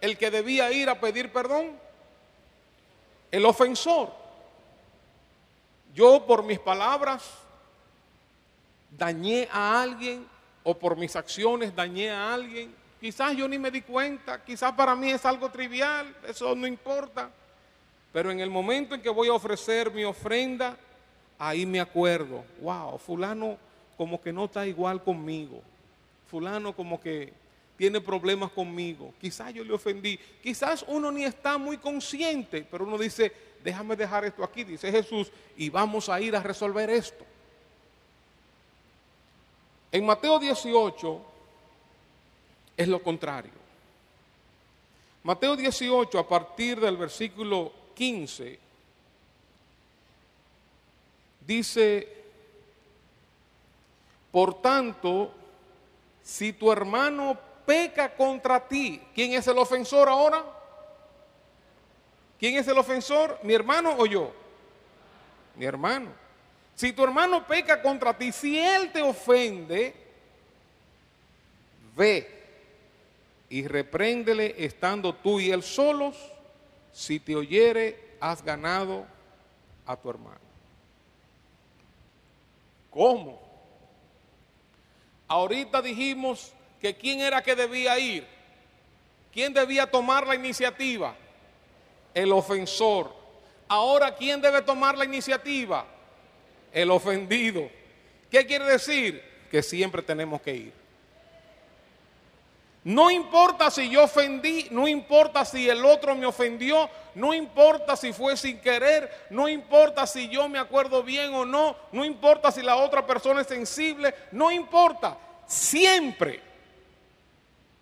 el 0.00 0.16
que 0.16 0.30
debía 0.30 0.70
ir 0.70 0.88
a 0.88 1.00
pedir 1.00 1.32
perdón? 1.32 1.72
El 3.32 3.44
ofensor. 3.44 4.19
Yo 5.94 6.24
por 6.26 6.42
mis 6.42 6.58
palabras 6.58 7.28
dañé 8.96 9.48
a 9.50 9.82
alguien 9.82 10.26
o 10.62 10.76
por 10.76 10.96
mis 10.96 11.16
acciones 11.16 11.74
dañé 11.74 12.10
a 12.10 12.32
alguien. 12.34 12.74
Quizás 13.00 13.36
yo 13.36 13.48
ni 13.48 13.58
me 13.58 13.70
di 13.70 13.82
cuenta, 13.82 14.44
quizás 14.44 14.72
para 14.72 14.94
mí 14.94 15.10
es 15.10 15.24
algo 15.24 15.50
trivial, 15.50 16.14
eso 16.26 16.54
no 16.54 16.66
importa. 16.66 17.30
Pero 18.12 18.30
en 18.30 18.40
el 18.40 18.50
momento 18.50 18.94
en 18.94 19.00
que 19.00 19.08
voy 19.08 19.28
a 19.28 19.32
ofrecer 19.32 19.90
mi 19.90 20.04
ofrenda, 20.04 20.76
ahí 21.38 21.64
me 21.64 21.80
acuerdo, 21.80 22.44
wow, 22.60 22.98
fulano 22.98 23.56
como 23.96 24.20
que 24.20 24.32
no 24.32 24.46
está 24.46 24.66
igual 24.66 25.02
conmigo. 25.02 25.62
Fulano 26.30 26.74
como 26.74 27.00
que 27.00 27.32
tiene 27.76 28.00
problemas 28.00 28.50
conmigo. 28.50 29.14
Quizás 29.20 29.54
yo 29.54 29.64
le 29.64 29.72
ofendí. 29.72 30.18
Quizás 30.42 30.84
uno 30.86 31.10
ni 31.10 31.24
está 31.24 31.56
muy 31.56 31.78
consciente, 31.78 32.66
pero 32.70 32.84
uno 32.84 32.98
dice, 32.98 33.32
déjame 33.62 33.96
dejar 33.96 34.24
esto 34.24 34.44
aquí, 34.44 34.64
dice 34.64 34.90
Jesús, 34.90 35.30
y 35.56 35.70
vamos 35.70 36.08
a 36.08 36.20
ir 36.20 36.34
a 36.34 36.42
resolver 36.42 36.88
esto. 36.90 37.24
En 39.92 40.06
Mateo 40.06 40.38
18 40.38 41.20
es 42.76 42.88
lo 42.88 43.02
contrario. 43.02 43.52
Mateo 45.22 45.56
18, 45.56 46.18
a 46.18 46.26
partir 46.26 46.80
del 46.80 46.96
versículo 46.96 47.72
15, 47.94 48.58
dice, 51.46 52.08
por 54.30 54.62
tanto, 54.62 55.32
si 56.22 56.52
tu 56.52 56.72
hermano 56.72 57.36
peca 57.66 58.14
contra 58.14 58.66
ti, 58.66 59.02
¿quién 59.14 59.32
es 59.34 59.46
el 59.46 59.58
ofensor 59.58 60.08
ahora? 60.08 60.59
¿Quién 62.40 62.56
es 62.56 62.66
el 62.66 62.78
ofensor? 62.78 63.38
¿Mi 63.42 63.52
hermano 63.52 63.94
o 63.98 64.06
yo? 64.06 64.32
Mi 65.56 65.66
hermano. 65.66 66.10
Si 66.74 66.90
tu 66.94 67.04
hermano 67.04 67.46
peca 67.46 67.82
contra 67.82 68.16
ti, 68.16 68.32
si 68.32 68.58
él 68.58 68.90
te 68.90 69.02
ofende, 69.02 69.94
ve 71.94 72.42
y 73.50 73.66
repréndele 73.66 74.54
estando 74.56 75.14
tú 75.14 75.38
y 75.38 75.50
él 75.50 75.62
solos. 75.62 76.16
Si 76.94 77.20
te 77.20 77.36
oyere, 77.36 78.16
has 78.20 78.42
ganado 78.42 79.04
a 79.84 79.94
tu 79.94 80.08
hermano. 80.08 80.40
¿Cómo? 82.90 83.38
Ahorita 85.28 85.82
dijimos 85.82 86.54
que 86.80 86.96
quién 86.96 87.20
era 87.20 87.42
que 87.42 87.54
debía 87.54 87.98
ir. 87.98 88.26
¿Quién 89.30 89.52
debía 89.52 89.88
tomar 89.88 90.26
la 90.26 90.34
iniciativa? 90.34 91.14
El 92.14 92.32
ofensor. 92.32 93.12
Ahora, 93.68 94.14
¿quién 94.14 94.40
debe 94.40 94.62
tomar 94.62 94.98
la 94.98 95.04
iniciativa? 95.04 95.86
El 96.72 96.90
ofendido. 96.90 97.68
¿Qué 98.30 98.46
quiere 98.46 98.64
decir? 98.64 99.22
Que 99.50 99.62
siempre 99.62 100.02
tenemos 100.02 100.40
que 100.40 100.54
ir. 100.54 100.80
No 102.82 103.10
importa 103.10 103.70
si 103.70 103.90
yo 103.90 104.04
ofendí, 104.04 104.68
no 104.70 104.88
importa 104.88 105.44
si 105.44 105.68
el 105.68 105.84
otro 105.84 106.14
me 106.14 106.24
ofendió, 106.24 106.88
no 107.14 107.34
importa 107.34 107.94
si 107.94 108.12
fue 108.12 108.38
sin 108.38 108.58
querer, 108.58 109.26
no 109.28 109.50
importa 109.50 110.06
si 110.06 110.28
yo 110.30 110.48
me 110.48 110.58
acuerdo 110.58 111.02
bien 111.02 111.34
o 111.34 111.44
no, 111.44 111.76
no 111.92 112.06
importa 112.06 112.50
si 112.50 112.62
la 112.62 112.76
otra 112.76 113.06
persona 113.06 113.42
es 113.42 113.48
sensible, 113.48 114.14
no 114.32 114.50
importa. 114.50 115.18
Siempre, 115.46 116.40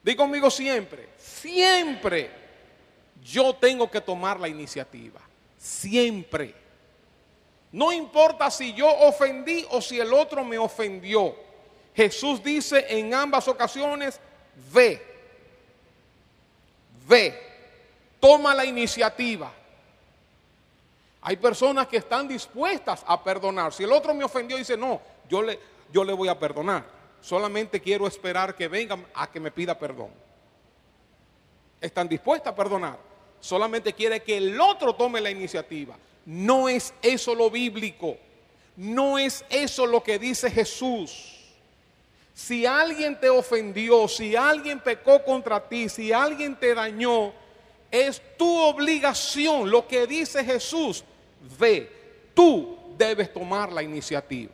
di 0.03 0.17
conmigo 0.17 0.51
siempre, 0.51 1.11
siempre 1.17 2.38
yo 3.29 3.55
tengo 3.55 3.91
que 3.91 4.01
tomar 4.01 4.41
la 4.41 4.49
iniciativa. 4.49 5.21
Siempre. 5.59 6.55
No 7.71 7.93
importa 7.93 8.51
si 8.51 8.73
yo 8.73 8.89
ofendí 8.89 9.67
o 9.71 9.83
si 9.83 10.01
el 10.01 10.13
otro 10.13 10.43
me 10.45 10.57
ofendió. 10.57 11.37
Jesús 11.95 12.43
dice 12.43 12.87
en 12.89 13.13
ambas 13.13 13.47
ocasiones, 13.49 14.19
ve, 14.73 15.03
ve, 17.07 17.39
toma 18.19 18.55
la 18.55 18.65
iniciativa. 18.65 19.53
Hay 21.21 21.37
personas 21.37 21.89
que 21.89 21.99
están 21.99 22.27
dispuestas 22.29 23.05
a 23.07 23.23
perdonar. 23.23 23.73
Si 23.73 23.83
el 23.83 23.93
otro 23.93 24.15
me 24.15 24.25
ofendió, 24.25 24.57
dice, 24.57 24.77
no, 24.77 25.01
yo 25.29 25.43
le, 25.43 25.59
yo 25.93 26.05
le 26.05 26.13
voy 26.13 26.29
a 26.29 26.39
perdonar. 26.39 26.85
Solamente 27.21 27.81
quiero 27.81 28.07
esperar 28.07 28.55
que 28.55 28.69
vengan 28.69 29.05
a 29.13 29.31
que 29.31 29.41
me 29.41 29.51
pida 29.51 29.77
perdón. 29.77 30.11
Están 31.81 32.09
dispuestas 32.09 32.53
a 32.53 32.57
perdonar. 32.57 33.08
Solamente 33.41 33.93
quiere 33.93 34.23
que 34.23 34.37
el 34.37 34.61
otro 34.61 34.95
tome 34.95 35.21
la 35.21 35.31
iniciativa. 35.31 35.97
No 36.27 36.69
es 36.69 36.93
eso 37.03 37.35
lo 37.35 37.51
bíblico. 37.51 38.17
No 38.77 39.19
es 39.19 39.45
eso 39.51 39.87
lo 39.87 40.03
que 40.03 40.19
dice 40.19 40.51
Jesús. 40.51 41.37
Si 42.35 42.65
alguien 42.65 43.19
te 43.19 43.29
ofendió, 43.29 44.07
si 44.07 44.37
alguien 44.37 44.79
pecó 44.79 45.25
contra 45.25 45.69
ti, 45.69 45.89
si 45.89 46.13
alguien 46.13 46.55
te 46.55 46.75
dañó, 46.75 47.33
es 47.91 48.23
tu 48.37 48.57
obligación, 48.59 49.69
lo 49.69 49.89
que 49.89 50.07
dice 50.07 50.45
Jesús, 50.45 51.03
ve, 51.59 51.91
tú 52.35 52.79
debes 52.97 53.33
tomar 53.33 53.73
la 53.73 53.83
iniciativa. 53.83 54.53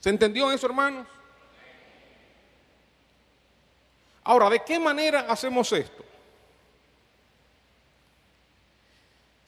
¿Se 0.00 0.08
entendió 0.08 0.50
eso, 0.50 0.66
hermanos? 0.66 1.06
Ahora, 4.24 4.48
¿de 4.48 4.62
qué 4.64 4.78
manera 4.78 5.20
hacemos 5.28 5.72
esto? 5.72 6.04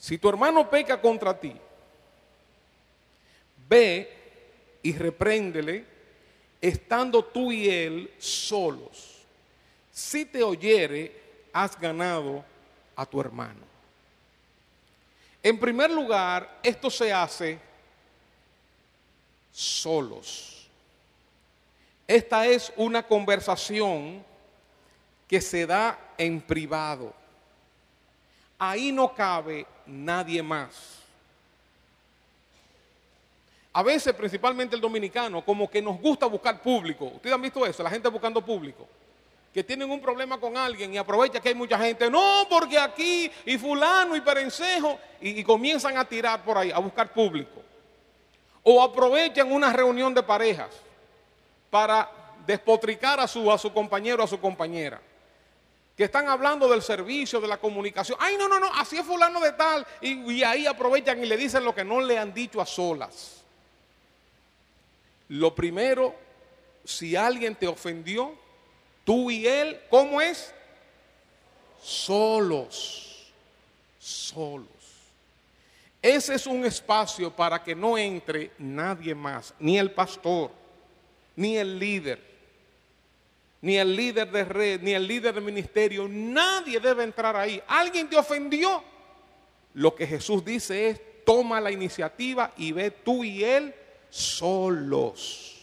Si 0.00 0.16
tu 0.16 0.30
hermano 0.30 0.68
peca 0.68 0.98
contra 0.98 1.38
ti, 1.38 1.54
ve 3.68 4.10
y 4.82 4.94
repréndele, 4.94 5.84
estando 6.58 7.22
tú 7.22 7.52
y 7.52 7.68
él 7.68 8.10
solos. 8.18 9.18
Si 9.92 10.24
te 10.24 10.42
oyere, 10.42 11.20
has 11.52 11.78
ganado 11.78 12.42
a 12.96 13.04
tu 13.04 13.20
hermano. 13.20 13.60
En 15.42 15.58
primer 15.58 15.90
lugar, 15.90 16.60
esto 16.62 16.88
se 16.88 17.12
hace 17.12 17.58
solos. 19.52 20.66
Esta 22.08 22.46
es 22.46 22.72
una 22.76 23.02
conversación 23.02 24.24
que 25.28 25.42
se 25.42 25.66
da 25.66 26.14
en 26.16 26.40
privado. 26.40 27.12
Ahí 28.58 28.92
no 28.92 29.14
cabe 29.14 29.66
nadie 29.90 30.42
más. 30.42 30.98
A 33.72 33.82
veces, 33.82 34.12
principalmente 34.14 34.74
el 34.74 34.80
dominicano, 34.80 35.44
como 35.44 35.70
que 35.70 35.80
nos 35.80 36.00
gusta 36.00 36.26
buscar 36.26 36.60
público. 36.60 37.06
¿Ustedes 37.06 37.34
han 37.34 37.42
visto 37.42 37.64
eso? 37.64 37.82
La 37.82 37.90
gente 37.90 38.08
buscando 38.08 38.40
público. 38.40 38.88
Que 39.54 39.62
tienen 39.64 39.90
un 39.90 40.00
problema 40.00 40.38
con 40.38 40.56
alguien 40.56 40.94
y 40.94 40.98
aprovecha 40.98 41.40
que 41.40 41.50
hay 41.50 41.54
mucha 41.54 41.78
gente. 41.78 42.10
No, 42.10 42.46
porque 42.48 42.78
aquí 42.78 43.30
y 43.44 43.58
fulano 43.58 44.16
y 44.16 44.20
perencejo. 44.20 44.98
Y, 45.20 45.40
y 45.40 45.44
comienzan 45.44 45.96
a 45.96 46.04
tirar 46.04 46.42
por 46.42 46.58
ahí, 46.58 46.70
a 46.70 46.78
buscar 46.78 47.12
público. 47.12 47.62
O 48.62 48.82
aprovechan 48.82 49.50
una 49.52 49.72
reunión 49.72 50.14
de 50.14 50.22
parejas 50.22 50.70
para 51.70 52.10
despotricar 52.46 53.20
a 53.20 53.28
su, 53.28 53.50
a 53.50 53.58
su 53.58 53.72
compañero 53.72 54.22
o 54.22 54.24
a 54.24 54.28
su 54.28 54.40
compañera 54.40 55.00
que 56.00 56.06
están 56.06 56.30
hablando 56.30 56.66
del 56.66 56.80
servicio, 56.80 57.42
de 57.42 57.46
la 57.46 57.58
comunicación. 57.58 58.16
Ay, 58.18 58.38
no, 58.38 58.48
no, 58.48 58.58
no, 58.58 58.72
así 58.72 58.96
es 58.96 59.04
fulano 59.04 59.38
de 59.38 59.52
tal. 59.52 59.86
Y, 60.00 60.32
y, 60.32 60.42
ahí 60.42 60.66
aprovechan 60.66 61.22
y 61.22 61.26
le 61.26 61.36
dicen 61.36 61.62
lo 61.62 61.74
que 61.74 61.84
no 61.84 62.00
le 62.00 62.18
han 62.18 62.32
dicho 62.32 62.58
a 62.58 62.64
solas. 62.64 63.42
Lo 65.28 65.54
primero, 65.54 66.14
si 66.86 67.16
alguien 67.16 67.54
te 67.54 67.68
ofendió, 67.68 68.34
tú 69.04 69.30
y 69.30 69.46
él, 69.46 69.78
¿cómo 69.90 70.22
es? 70.22 70.54
Solos, 71.82 73.30
solos. 73.98 74.68
Ese 76.00 76.34
es 76.34 76.46
un 76.46 76.64
espacio 76.64 77.30
para 77.30 77.62
que 77.62 77.74
no 77.74 77.98
entre 77.98 78.52
nadie 78.56 79.14
más, 79.14 79.52
ni 79.58 79.78
el 79.78 79.90
pastor, 79.90 80.50
ni 81.36 81.58
el 81.58 81.78
líder, 81.78 82.29
ni 83.62 83.76
el 83.76 83.94
líder 83.94 84.30
de 84.30 84.44
red, 84.44 84.80
ni 84.80 84.92
el 84.92 85.06
líder 85.06 85.34
de 85.34 85.40
ministerio. 85.40 86.08
Nadie 86.08 86.80
debe 86.80 87.04
entrar 87.04 87.36
ahí. 87.36 87.62
Alguien 87.66 88.08
te 88.08 88.16
ofendió. 88.16 88.82
Lo 89.74 89.94
que 89.94 90.06
Jesús 90.06 90.44
dice 90.44 90.88
es, 90.88 91.00
toma 91.24 91.60
la 91.60 91.70
iniciativa 91.70 92.52
y 92.56 92.72
ve 92.72 92.90
tú 92.90 93.22
y 93.22 93.44
él 93.44 93.74
solos. 94.08 95.56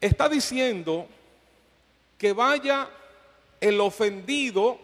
Está 0.00 0.28
diciendo 0.28 1.08
que 2.16 2.32
vaya 2.32 2.88
el 3.60 3.80
ofendido 3.80 4.78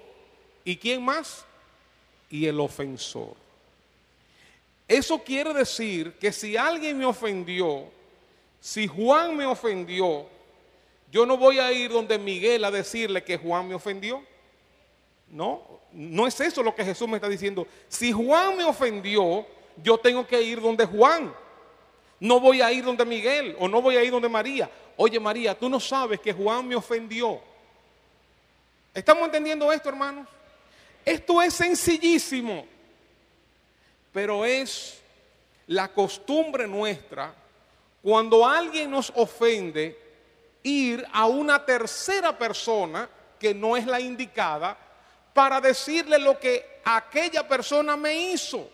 y 0.64 0.76
quién 0.76 1.04
más? 1.04 1.44
Y 2.30 2.46
el 2.46 2.58
ofensor. 2.58 3.34
Eso 4.88 5.22
quiere 5.22 5.52
decir 5.52 6.14
que 6.14 6.32
si 6.32 6.56
alguien 6.56 6.98
me 6.98 7.04
ofendió, 7.04 7.90
si 8.64 8.86
Juan 8.86 9.36
me 9.36 9.44
ofendió, 9.44 10.24
yo 11.12 11.26
no 11.26 11.36
voy 11.36 11.58
a 11.58 11.70
ir 11.70 11.90
donde 11.90 12.18
Miguel 12.18 12.64
a 12.64 12.70
decirle 12.70 13.22
que 13.22 13.36
Juan 13.36 13.68
me 13.68 13.74
ofendió. 13.74 14.24
No, 15.28 15.82
no 15.92 16.26
es 16.26 16.40
eso 16.40 16.62
lo 16.62 16.74
que 16.74 16.82
Jesús 16.82 17.06
me 17.06 17.18
está 17.18 17.28
diciendo. 17.28 17.68
Si 17.88 18.10
Juan 18.10 18.56
me 18.56 18.64
ofendió, 18.64 19.46
yo 19.82 19.98
tengo 19.98 20.26
que 20.26 20.40
ir 20.40 20.62
donde 20.62 20.86
Juan. 20.86 21.34
No 22.18 22.40
voy 22.40 22.62
a 22.62 22.72
ir 22.72 22.86
donde 22.86 23.04
Miguel 23.04 23.54
o 23.58 23.68
no 23.68 23.82
voy 23.82 23.98
a 23.98 24.02
ir 24.02 24.10
donde 24.10 24.30
María. 24.30 24.70
Oye 24.96 25.20
María, 25.20 25.54
tú 25.54 25.68
no 25.68 25.78
sabes 25.78 26.18
que 26.18 26.32
Juan 26.32 26.66
me 26.66 26.74
ofendió. 26.74 27.42
¿Estamos 28.94 29.26
entendiendo 29.26 29.70
esto, 29.70 29.90
hermanos? 29.90 30.26
Esto 31.04 31.42
es 31.42 31.52
sencillísimo, 31.52 32.64
pero 34.10 34.42
es 34.42 35.02
la 35.66 35.86
costumbre 35.88 36.66
nuestra 36.66 37.43
cuando 38.04 38.46
alguien 38.46 38.90
nos 38.90 39.10
ofende 39.16 39.98
ir 40.62 41.06
a 41.10 41.24
una 41.24 41.64
tercera 41.64 42.36
persona 42.36 43.08
que 43.40 43.54
no 43.54 43.78
es 43.78 43.86
la 43.86 43.98
indicada 43.98 44.76
para 45.32 45.58
decirle 45.58 46.18
lo 46.18 46.38
que 46.38 46.80
aquella 46.84 47.48
persona 47.48 47.96
me 47.96 48.14
hizo. 48.14 48.68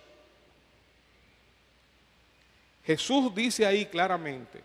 Jesús 2.85 3.33
dice 3.33 3.65
ahí 3.65 3.87
claramente, 3.87 4.65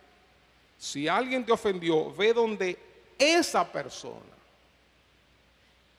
si 0.76 1.06
alguien 1.06 1.46
te 1.46 1.52
ofendió, 1.52 2.12
ve 2.12 2.32
donde 2.32 2.76
esa 3.16 3.70
persona 3.70 4.34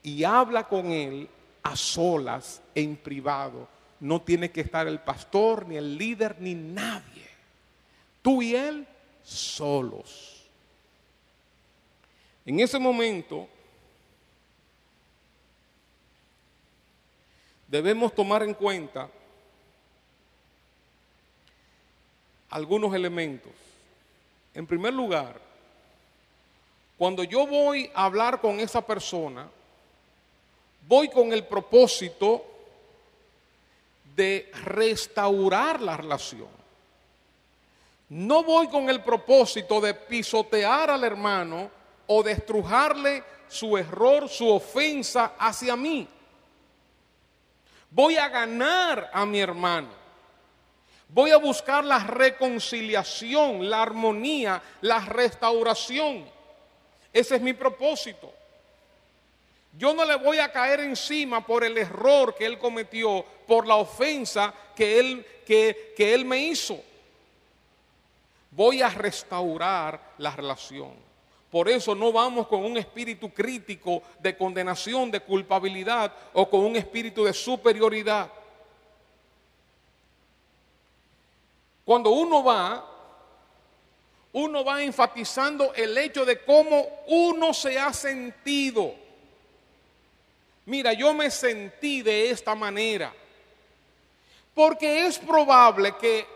y 0.02 0.24
habla 0.24 0.64
con 0.64 0.92
él 0.92 1.26
a 1.62 1.74
solas, 1.74 2.60
en 2.74 2.96
privado. 2.98 3.66
No 3.98 4.20
tiene 4.20 4.50
que 4.50 4.60
estar 4.60 4.86
el 4.86 5.00
pastor, 5.00 5.66
ni 5.66 5.78
el 5.78 5.96
líder, 5.96 6.36
ni 6.38 6.54
nadie. 6.54 7.17
Tú 8.28 8.42
y 8.42 8.54
él 8.54 8.86
solos. 9.24 10.44
En 12.44 12.60
ese 12.60 12.78
momento 12.78 13.48
debemos 17.66 18.14
tomar 18.14 18.42
en 18.42 18.52
cuenta 18.52 19.08
algunos 22.50 22.94
elementos. 22.94 23.52
En 24.52 24.66
primer 24.66 24.92
lugar, 24.92 25.40
cuando 26.98 27.24
yo 27.24 27.46
voy 27.46 27.90
a 27.94 28.04
hablar 28.04 28.42
con 28.42 28.60
esa 28.60 28.86
persona, 28.86 29.48
voy 30.86 31.08
con 31.08 31.32
el 31.32 31.46
propósito 31.46 32.44
de 34.14 34.50
restaurar 34.66 35.80
la 35.80 35.96
relación. 35.96 36.57
No 38.10 38.42
voy 38.42 38.68
con 38.68 38.88
el 38.88 39.02
propósito 39.02 39.80
de 39.80 39.92
pisotear 39.92 40.90
al 40.90 41.04
hermano 41.04 41.70
o 42.06 42.22
de 42.22 42.32
estrujarle 42.32 43.22
su 43.48 43.76
error, 43.76 44.28
su 44.28 44.48
ofensa 44.48 45.34
hacia 45.38 45.76
mí. 45.76 46.08
Voy 47.90 48.16
a 48.16 48.28
ganar 48.28 49.10
a 49.12 49.26
mi 49.26 49.40
hermano. 49.40 49.88
Voy 51.10 51.30
a 51.30 51.38
buscar 51.38 51.84
la 51.84 51.98
reconciliación, 51.98 53.68
la 53.68 53.82
armonía, 53.82 54.62
la 54.82 55.00
restauración. 55.00 56.24
Ese 57.12 57.36
es 57.36 57.40
mi 57.40 57.54
propósito. 57.54 58.32
Yo 59.76 59.94
no 59.94 60.04
le 60.04 60.16
voy 60.16 60.38
a 60.38 60.50
caer 60.50 60.80
encima 60.80 61.46
por 61.46 61.62
el 61.62 61.76
error 61.78 62.34
que 62.34 62.46
él 62.46 62.58
cometió, 62.58 63.24
por 63.46 63.66
la 63.66 63.76
ofensa 63.76 64.52
que 64.74 64.98
él, 64.98 65.26
que, 65.46 65.94
que 65.96 66.14
él 66.14 66.24
me 66.24 66.38
hizo. 66.38 66.82
Voy 68.50 68.82
a 68.82 68.88
restaurar 68.88 70.14
la 70.18 70.34
relación. 70.34 70.92
Por 71.50 71.68
eso 71.68 71.94
no 71.94 72.12
vamos 72.12 72.46
con 72.46 72.64
un 72.64 72.76
espíritu 72.76 73.32
crítico 73.32 74.02
de 74.20 74.36
condenación, 74.36 75.10
de 75.10 75.20
culpabilidad 75.20 76.12
o 76.34 76.48
con 76.48 76.60
un 76.60 76.76
espíritu 76.76 77.24
de 77.24 77.32
superioridad. 77.32 78.30
Cuando 81.84 82.10
uno 82.10 82.44
va, 82.44 82.84
uno 84.32 84.62
va 84.62 84.82
enfatizando 84.82 85.72
el 85.72 85.96
hecho 85.96 86.26
de 86.26 86.44
cómo 86.44 86.86
uno 87.06 87.54
se 87.54 87.78
ha 87.78 87.94
sentido. 87.94 88.94
Mira, 90.66 90.92
yo 90.92 91.14
me 91.14 91.30
sentí 91.30 92.02
de 92.02 92.28
esta 92.28 92.54
manera. 92.54 93.10
Porque 94.52 95.06
es 95.06 95.18
probable 95.18 95.96
que 95.96 96.26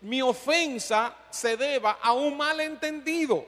mi 0.00 0.22
ofensa 0.22 1.14
se 1.30 1.56
deba 1.56 1.98
a 2.02 2.12
un 2.12 2.36
malentendido. 2.36 3.46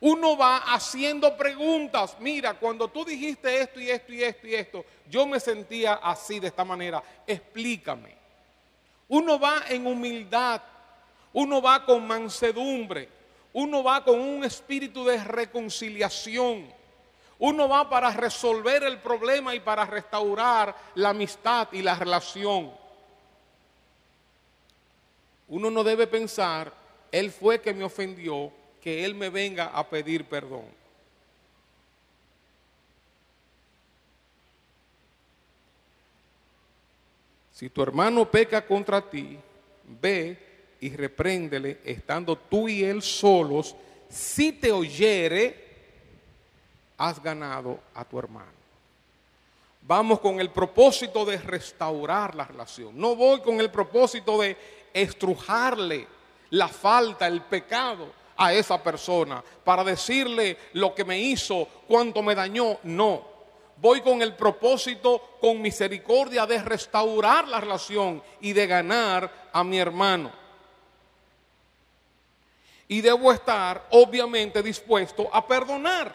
Uno 0.00 0.36
va 0.36 0.58
haciendo 0.58 1.36
preguntas. 1.36 2.16
Mira, 2.20 2.54
cuando 2.54 2.88
tú 2.88 3.04
dijiste 3.04 3.60
esto 3.60 3.80
y 3.80 3.90
esto 3.90 4.12
y 4.12 4.22
esto 4.22 4.46
y 4.46 4.54
esto, 4.54 4.84
yo 5.08 5.26
me 5.26 5.38
sentía 5.38 5.94
así, 5.94 6.40
de 6.40 6.48
esta 6.48 6.64
manera. 6.64 7.02
Explícame. 7.26 8.16
Uno 9.08 9.38
va 9.38 9.64
en 9.68 9.86
humildad. 9.86 10.62
Uno 11.34 11.60
va 11.60 11.84
con 11.84 12.06
mansedumbre. 12.06 13.08
Uno 13.52 13.82
va 13.82 14.02
con 14.02 14.18
un 14.18 14.44
espíritu 14.44 15.04
de 15.04 15.22
reconciliación. 15.22 16.72
Uno 17.38 17.68
va 17.68 17.88
para 17.88 18.10
resolver 18.10 18.84
el 18.84 18.98
problema 18.98 19.54
y 19.54 19.60
para 19.60 19.84
restaurar 19.84 20.74
la 20.94 21.10
amistad 21.10 21.68
y 21.72 21.82
la 21.82 21.94
relación. 21.94 22.79
Uno 25.50 25.70
no 25.70 25.84
debe 25.84 26.06
pensar, 26.06 26.72
él 27.12 27.30
fue 27.30 27.60
que 27.60 27.74
me 27.74 27.84
ofendió, 27.84 28.52
que 28.80 29.04
Él 29.04 29.14
me 29.14 29.28
venga 29.28 29.66
a 29.66 29.88
pedir 29.88 30.24
perdón. 30.24 30.64
Si 37.52 37.68
tu 37.68 37.82
hermano 37.82 38.30
peca 38.30 38.64
contra 38.64 39.02
ti, 39.02 39.38
ve 40.00 40.38
y 40.80 40.96
repréndele, 40.96 41.80
estando 41.84 42.34
tú 42.36 42.68
y 42.68 42.82
él 42.82 43.02
solos. 43.02 43.76
Si 44.08 44.52
te 44.52 44.72
oyere, 44.72 45.62
has 46.96 47.22
ganado 47.22 47.80
a 47.94 48.02
tu 48.04 48.18
hermano. 48.18 48.60
Vamos 49.82 50.20
con 50.20 50.40
el 50.40 50.48
propósito 50.50 51.26
de 51.26 51.36
restaurar 51.36 52.34
la 52.34 52.44
relación. 52.44 52.98
No 52.98 53.14
voy 53.14 53.40
con 53.40 53.60
el 53.60 53.70
propósito 53.70 54.40
de 54.40 54.56
estrujarle 54.92 56.06
la 56.50 56.68
falta, 56.68 57.26
el 57.26 57.42
pecado 57.42 58.12
a 58.36 58.52
esa 58.52 58.82
persona 58.82 59.42
para 59.64 59.84
decirle 59.84 60.56
lo 60.72 60.94
que 60.94 61.04
me 61.04 61.18
hizo, 61.18 61.68
cuánto 61.86 62.22
me 62.22 62.34
dañó. 62.34 62.78
No. 62.84 63.28
Voy 63.76 64.00
con 64.02 64.20
el 64.20 64.34
propósito, 64.34 65.36
con 65.40 65.60
misericordia, 65.60 66.46
de 66.46 66.62
restaurar 66.62 67.48
la 67.48 67.60
relación 67.60 68.22
y 68.40 68.52
de 68.52 68.66
ganar 68.66 69.50
a 69.52 69.64
mi 69.64 69.78
hermano. 69.78 70.30
Y 72.88 73.00
debo 73.00 73.32
estar, 73.32 73.86
obviamente, 73.90 74.62
dispuesto 74.62 75.28
a 75.32 75.46
perdonar. 75.46 76.14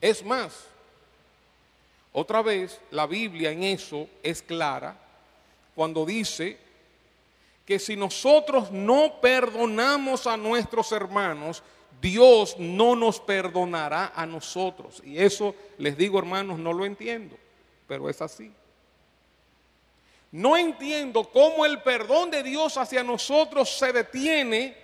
Es 0.00 0.24
más, 0.24 0.64
otra 2.12 2.42
vez, 2.42 2.80
la 2.90 3.06
Biblia 3.06 3.50
en 3.50 3.62
eso 3.62 4.08
es 4.22 4.42
clara 4.42 5.05
cuando 5.76 6.04
dice 6.04 6.58
que 7.66 7.78
si 7.78 7.94
nosotros 7.94 8.72
no 8.72 9.20
perdonamos 9.20 10.26
a 10.26 10.36
nuestros 10.36 10.90
hermanos, 10.90 11.62
Dios 12.00 12.56
no 12.58 12.96
nos 12.96 13.20
perdonará 13.20 14.12
a 14.14 14.24
nosotros. 14.24 15.02
Y 15.04 15.18
eso 15.18 15.54
les 15.76 15.96
digo, 15.96 16.18
hermanos, 16.18 16.58
no 16.58 16.72
lo 16.72 16.84
entiendo, 16.84 17.36
pero 17.86 18.08
es 18.08 18.22
así. 18.22 18.50
No 20.32 20.56
entiendo 20.56 21.24
cómo 21.24 21.64
el 21.64 21.82
perdón 21.82 22.30
de 22.30 22.42
Dios 22.42 22.76
hacia 22.76 23.02
nosotros 23.02 23.70
se 23.78 23.92
detiene 23.92 24.76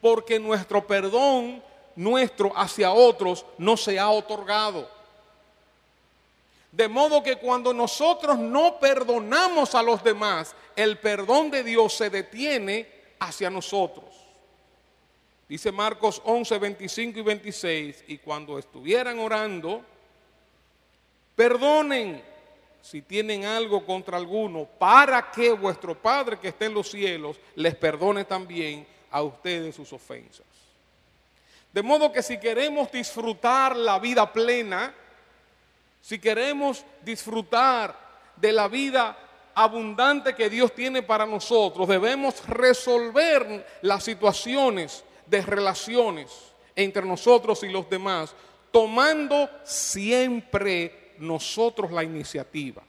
porque 0.00 0.40
nuestro 0.40 0.86
perdón 0.86 1.62
nuestro 1.96 2.52
hacia 2.56 2.92
otros 2.92 3.44
no 3.58 3.76
se 3.76 3.98
ha 3.98 4.08
otorgado. 4.08 4.88
De 6.72 6.88
modo 6.88 7.22
que 7.22 7.36
cuando 7.36 7.74
nosotros 7.74 8.38
no 8.38 8.78
perdonamos 8.78 9.74
a 9.74 9.82
los 9.82 10.02
demás, 10.04 10.54
el 10.76 10.98
perdón 10.98 11.50
de 11.50 11.64
Dios 11.64 11.94
se 11.94 12.10
detiene 12.10 12.86
hacia 13.18 13.50
nosotros. 13.50 14.06
Dice 15.48 15.72
Marcos 15.72 16.22
11, 16.24 16.58
25 16.58 17.18
y 17.18 17.22
26, 17.22 18.04
y 18.06 18.18
cuando 18.18 18.56
estuvieran 18.56 19.18
orando, 19.18 19.82
perdonen 21.34 22.22
si 22.80 23.02
tienen 23.02 23.44
algo 23.44 23.84
contra 23.84 24.16
alguno, 24.16 24.64
para 24.64 25.30
que 25.30 25.50
vuestro 25.52 25.94
Padre 25.94 26.38
que 26.38 26.48
esté 26.48 26.66
en 26.66 26.74
los 26.74 26.88
cielos 26.88 27.36
les 27.56 27.74
perdone 27.74 28.24
también 28.24 28.86
a 29.10 29.22
ustedes 29.22 29.74
sus 29.74 29.92
ofensas. 29.92 30.46
De 31.72 31.82
modo 31.82 32.12
que 32.12 32.22
si 32.22 32.38
queremos 32.38 32.90
disfrutar 32.90 33.76
la 33.76 33.98
vida 33.98 34.32
plena, 34.32 34.94
si 36.00 36.18
queremos 36.18 36.84
disfrutar 37.02 37.96
de 38.36 38.52
la 38.52 38.68
vida 38.68 39.16
abundante 39.54 40.34
que 40.34 40.48
Dios 40.48 40.74
tiene 40.74 41.02
para 41.02 41.26
nosotros, 41.26 41.88
debemos 41.88 42.46
resolver 42.48 43.66
las 43.82 44.04
situaciones 44.04 45.04
de 45.26 45.42
relaciones 45.42 46.30
entre 46.74 47.04
nosotros 47.04 47.62
y 47.62 47.68
los 47.68 47.88
demás, 47.90 48.34
tomando 48.70 49.48
siempre 49.64 51.12
nosotros 51.18 51.90
la 51.92 52.02
iniciativa. 52.02 52.82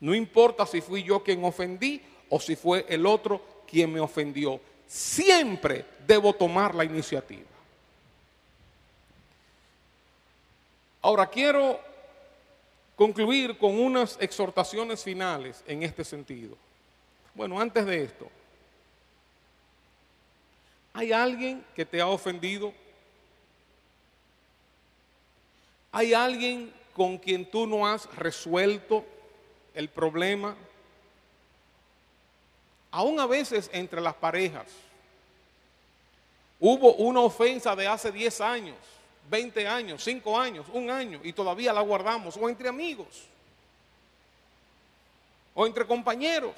No 0.00 0.14
importa 0.14 0.66
si 0.66 0.80
fui 0.80 1.04
yo 1.04 1.22
quien 1.22 1.44
ofendí 1.44 2.02
o 2.28 2.40
si 2.40 2.56
fue 2.56 2.84
el 2.88 3.06
otro 3.06 3.62
quien 3.68 3.92
me 3.92 4.00
ofendió. 4.00 4.60
Siempre 4.86 5.84
debo 6.06 6.32
tomar 6.32 6.74
la 6.74 6.84
iniciativa. 6.84 7.48
Ahora 11.00 11.26
quiero 11.28 11.91
concluir 13.02 13.58
con 13.58 13.80
unas 13.80 14.16
exhortaciones 14.20 15.02
finales 15.02 15.64
en 15.66 15.82
este 15.82 16.04
sentido. 16.04 16.56
Bueno, 17.34 17.60
antes 17.60 17.84
de 17.84 18.04
esto, 18.04 18.30
¿hay 20.92 21.10
alguien 21.10 21.64
que 21.74 21.84
te 21.84 22.00
ha 22.00 22.06
ofendido? 22.06 22.72
¿Hay 25.90 26.14
alguien 26.14 26.72
con 26.94 27.18
quien 27.18 27.44
tú 27.44 27.66
no 27.66 27.88
has 27.88 28.06
resuelto 28.14 29.04
el 29.74 29.88
problema? 29.88 30.54
Aún 32.92 33.18
a 33.18 33.26
veces 33.26 33.68
entre 33.72 34.00
las 34.00 34.14
parejas. 34.14 34.68
Hubo 36.60 36.94
una 36.94 37.18
ofensa 37.18 37.74
de 37.74 37.88
hace 37.88 38.12
10 38.12 38.40
años 38.40 38.76
20 39.32 39.66
años, 39.66 40.04
5 40.04 40.38
años, 40.38 40.66
un 40.74 40.90
año 40.90 41.18
y 41.24 41.32
todavía 41.32 41.72
la 41.72 41.80
guardamos, 41.80 42.36
o 42.36 42.50
entre 42.50 42.68
amigos, 42.68 43.24
o 45.54 45.66
entre 45.66 45.86
compañeros. 45.86 46.54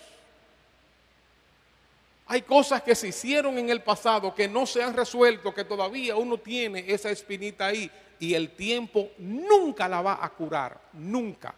Hay 2.27 2.42
cosas 2.42 2.83
que 2.83 2.96
se 2.96 3.09
hicieron 3.09 3.57
en 3.59 3.71
el 3.71 3.81
pasado 3.83 4.35
que 4.35 4.48
no 4.48 4.67
se 4.67 4.83
han 4.83 4.92
resuelto, 4.92 5.55
que 5.55 5.65
todavía 5.65 6.17
uno 6.17 6.37
tiene 6.38 6.85
esa 6.88 7.11
espinita 7.11 7.67
ahí 7.67 7.88
y 8.19 8.35
el 8.35 8.51
tiempo 8.51 9.11
nunca 9.19 9.88
la 9.88 10.03
va 10.03 10.19
a 10.21 10.29
curar, 10.31 10.81
nunca. 10.94 11.55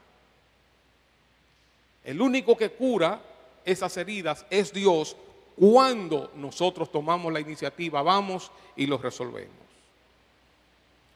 El 2.05 2.21
único 2.21 2.59
que 2.59 2.73
cura 2.73 3.23
esas 3.65 3.97
heridas 3.97 4.45
es 4.51 4.71
Dios 4.71 5.17
cuando 5.57 6.31
nosotros 6.35 6.93
tomamos 6.93 7.33
la 7.33 7.41
iniciativa, 7.41 8.03
vamos 8.03 8.51
y 8.77 8.87
los 8.87 9.01
resolvemos. 9.01 9.66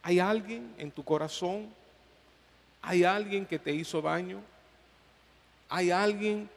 ¿Hay 0.02 0.18
alguien 0.18 0.74
en 0.78 0.90
tu 0.90 1.04
corazón? 1.04 1.68
¿Hay 2.82 3.04
alguien 3.04 3.44
que 3.46 3.58
te 3.58 3.72
hizo 3.72 4.00
daño? 4.00 4.40
¿Hay 5.68 5.90
alguien 5.90 6.48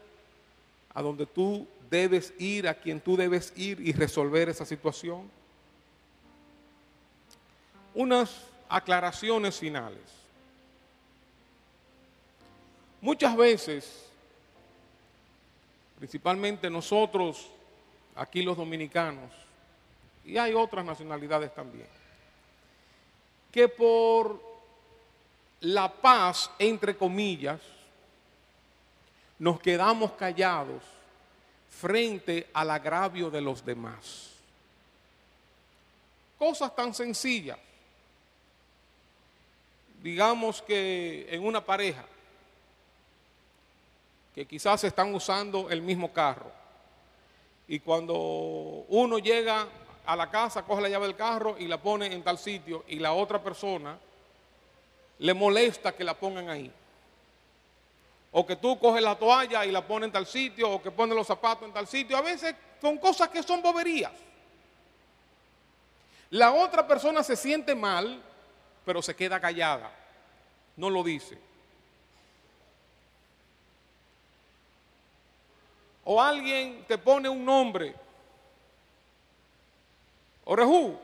a 0.93 1.01
donde 1.01 1.25
tú 1.25 1.67
debes 1.89 2.33
ir, 2.39 2.67
a 2.67 2.73
quien 2.73 2.99
tú 2.99 3.17
debes 3.17 3.53
ir 3.55 3.79
y 3.79 3.91
resolver 3.91 4.49
esa 4.49 4.65
situación? 4.65 5.29
Unas 7.93 8.41
aclaraciones 8.69 9.59
finales. 9.59 10.01
Muchas 13.01 13.35
veces 13.35 14.03
principalmente 16.03 16.69
nosotros, 16.69 17.47
aquí 18.13 18.41
los 18.41 18.57
dominicanos, 18.57 19.31
y 20.25 20.37
hay 20.37 20.53
otras 20.53 20.83
nacionalidades 20.83 21.55
también, 21.55 21.87
que 23.54 23.70
por 23.70 24.41
la 25.62 25.88
paz, 25.88 26.49
entre 26.58 26.97
comillas, 26.97 27.62
nos 29.38 29.60
quedamos 29.62 30.14
callados 30.14 30.82
frente 31.70 32.49
al 32.51 32.72
agravio 32.72 33.30
de 33.30 33.41
los 33.41 33.64
demás. 33.64 34.32
Cosas 36.39 36.76
tan 36.76 36.95
sencillas. 36.95 37.60
Digamos 40.01 40.62
que 40.64 41.28
en 41.30 41.45
una 41.45 41.64
pareja, 41.64 42.06
que 44.34 44.47
quizás 44.47 44.84
están 44.84 45.14
usando 45.14 45.70
el 45.70 45.82
mismo 45.84 46.12
carro, 46.12 46.51
y 47.68 47.80
cuando 47.80 48.16
uno 48.89 49.20
llega 49.20 49.68
a 50.06 50.16
la 50.16 50.30
casa, 50.30 50.64
coge 50.64 50.82
la 50.82 50.89
llave 50.89 51.08
del 51.08 51.16
carro 51.16 51.56
y 51.58 51.68
la 51.68 51.82
pone 51.82 52.08
en 52.08 52.24
tal 52.24 52.38
sitio, 52.38 52.84
y 52.88 52.97
la 52.97 53.14
otra 53.14 53.41
persona 53.41 53.97
le 55.20 55.34
molesta 55.34 55.93
que 55.95 56.04
la 56.04 56.14
pongan 56.14 56.49
ahí. 56.49 56.72
O 58.32 58.45
que 58.45 58.56
tú 58.56 58.80
coges 58.80 59.01
la 59.01 59.16
toalla 59.16 59.66
y 59.66 59.72
la 59.72 59.86
pones 59.86 60.08
en 60.08 60.14
tal 60.14 60.26
sitio, 60.26 60.70
o 60.70 60.82
que 60.82 60.91
pones 60.91 61.16
los 61.16 61.28
zapatos 61.28 61.68
en 61.68 61.74
tal 61.74 61.88
sitio. 61.88 62.18
A 62.18 62.22
veces 62.22 62.56
son 62.82 62.97
cosas 62.97 63.30
que 63.30 63.43
son 63.43 63.62
boberías. 63.62 64.12
La 66.32 66.51
otra 66.51 66.88
persona 66.88 67.22
se 67.22 67.36
siente 67.36 67.76
mal, 67.76 68.22
pero 68.84 69.04
se 69.04 69.16
queda 69.16 69.39
callada. 69.39 69.91
No 70.76 70.89
lo 70.89 71.04
dice. 71.04 71.38
O 76.06 76.20
alguien 76.20 76.84
te 76.88 76.97
pone 76.97 77.30
un 77.30 77.45
nombre. 77.45 77.93
Orejú, 80.45 80.97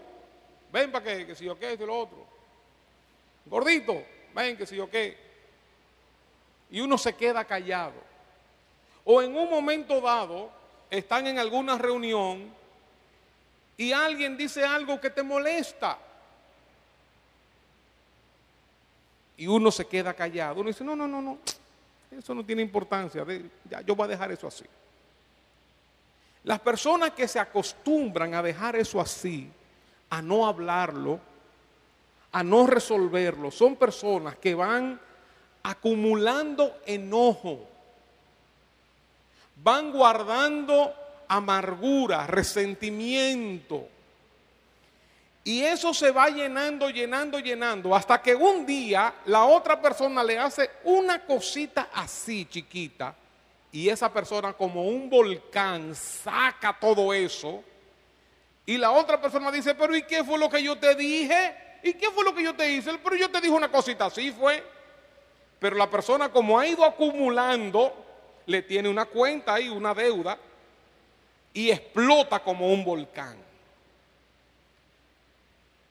ven 0.71 0.91
para 0.91 1.03
que, 1.03 1.27
que 1.27 1.35
si 1.35 1.45
yo 1.45 1.57
qué, 1.57 1.71
esto 1.71 1.83
y 1.83 1.87
lo 1.87 1.99
otro. 1.99 2.25
Gordito, 3.45 4.03
ven 4.33 4.57
que 4.57 4.65
si 4.65 4.75
yo 4.75 4.89
qué. 4.89 5.17
Y 6.71 6.81
uno 6.81 6.97
se 6.97 7.15
queda 7.15 7.45
callado. 7.45 8.09
O 9.05 9.21
en 9.21 9.35
un 9.35 9.49
momento 9.49 10.01
dado, 10.01 10.51
están 10.89 11.27
en 11.27 11.39
alguna 11.39 11.77
reunión 11.77 12.53
y 13.77 13.93
alguien 13.93 14.35
dice 14.35 14.63
algo 14.65 14.99
que 14.99 15.09
te 15.09 15.23
molesta. 15.23 15.97
Y 19.37 19.47
uno 19.47 19.71
se 19.71 19.87
queda 19.87 20.13
callado. 20.13 20.59
Uno 20.59 20.67
dice, 20.67 20.83
no, 20.83 20.97
no, 20.97 21.07
no, 21.07 21.21
no. 21.21 21.37
Eso 22.11 22.35
no 22.35 22.45
tiene 22.45 22.61
importancia. 22.61 23.25
Ya, 23.69 23.79
yo 23.81 23.95
voy 23.95 24.05
a 24.05 24.09
dejar 24.09 24.31
eso 24.33 24.47
así. 24.47 24.65
Las 26.49 26.61
personas 26.61 27.11
que 27.11 27.27
se 27.27 27.37
acostumbran 27.37 28.33
a 28.33 28.41
dejar 28.41 28.75
eso 28.75 28.99
así, 28.99 29.47
a 30.09 30.19
no 30.19 30.47
hablarlo, 30.47 31.19
a 32.31 32.41
no 32.41 32.65
resolverlo, 32.65 33.51
son 33.51 33.75
personas 33.75 34.35
que 34.37 34.55
van 34.55 34.99
acumulando 35.61 36.79
enojo, 36.87 37.67
van 39.57 39.91
guardando 39.91 40.91
amargura, 41.27 42.25
resentimiento. 42.25 43.87
Y 45.43 45.61
eso 45.61 45.93
se 45.93 46.09
va 46.09 46.31
llenando, 46.31 46.89
llenando, 46.89 47.37
llenando, 47.37 47.95
hasta 47.95 48.19
que 48.23 48.33
un 48.33 48.65
día 48.65 49.13
la 49.27 49.43
otra 49.45 49.79
persona 49.79 50.23
le 50.23 50.39
hace 50.39 50.67
una 50.85 51.23
cosita 51.23 51.89
así 51.93 52.47
chiquita 52.49 53.13
y 53.71 53.89
esa 53.89 54.11
persona 54.11 54.53
como 54.53 54.83
un 54.83 55.09
volcán 55.09 55.93
saca 55.95 56.77
todo 56.79 57.13
eso 57.13 57.63
y 58.69 58.77
la 58.77 58.91
otra 58.91 59.19
persona 59.19 59.51
dice, 59.51 59.73
pero 59.73 59.95
¿y 59.95 60.03
qué 60.03 60.23
fue 60.23 60.37
lo 60.37 60.47
que 60.47 60.61
yo 60.61 60.77
te 60.77 60.93
dije? 60.93 61.55
¿Y 61.81 61.93
qué 61.93 62.11
fue 62.11 62.23
lo 62.23 62.35
que 62.35 62.43
yo 62.43 62.55
te 62.55 62.71
hice? 62.71 62.95
Pero 63.03 63.15
yo 63.15 63.27
te 63.31 63.41
dije 63.41 63.51
una 63.51 63.71
cosita 63.71 64.05
así 64.05 64.31
fue. 64.31 64.63
Pero 65.59 65.75
la 65.75 65.89
persona 65.89 66.29
como 66.29 66.59
ha 66.59 66.67
ido 66.67 66.85
acumulando, 66.85 67.91
le 68.45 68.61
tiene 68.61 68.87
una 68.87 69.05
cuenta 69.05 69.55
ahí, 69.55 69.69
una 69.69 69.95
deuda, 69.95 70.37
y 71.51 71.71
explota 71.71 72.43
como 72.43 72.71
un 72.71 72.85
volcán. 72.85 73.37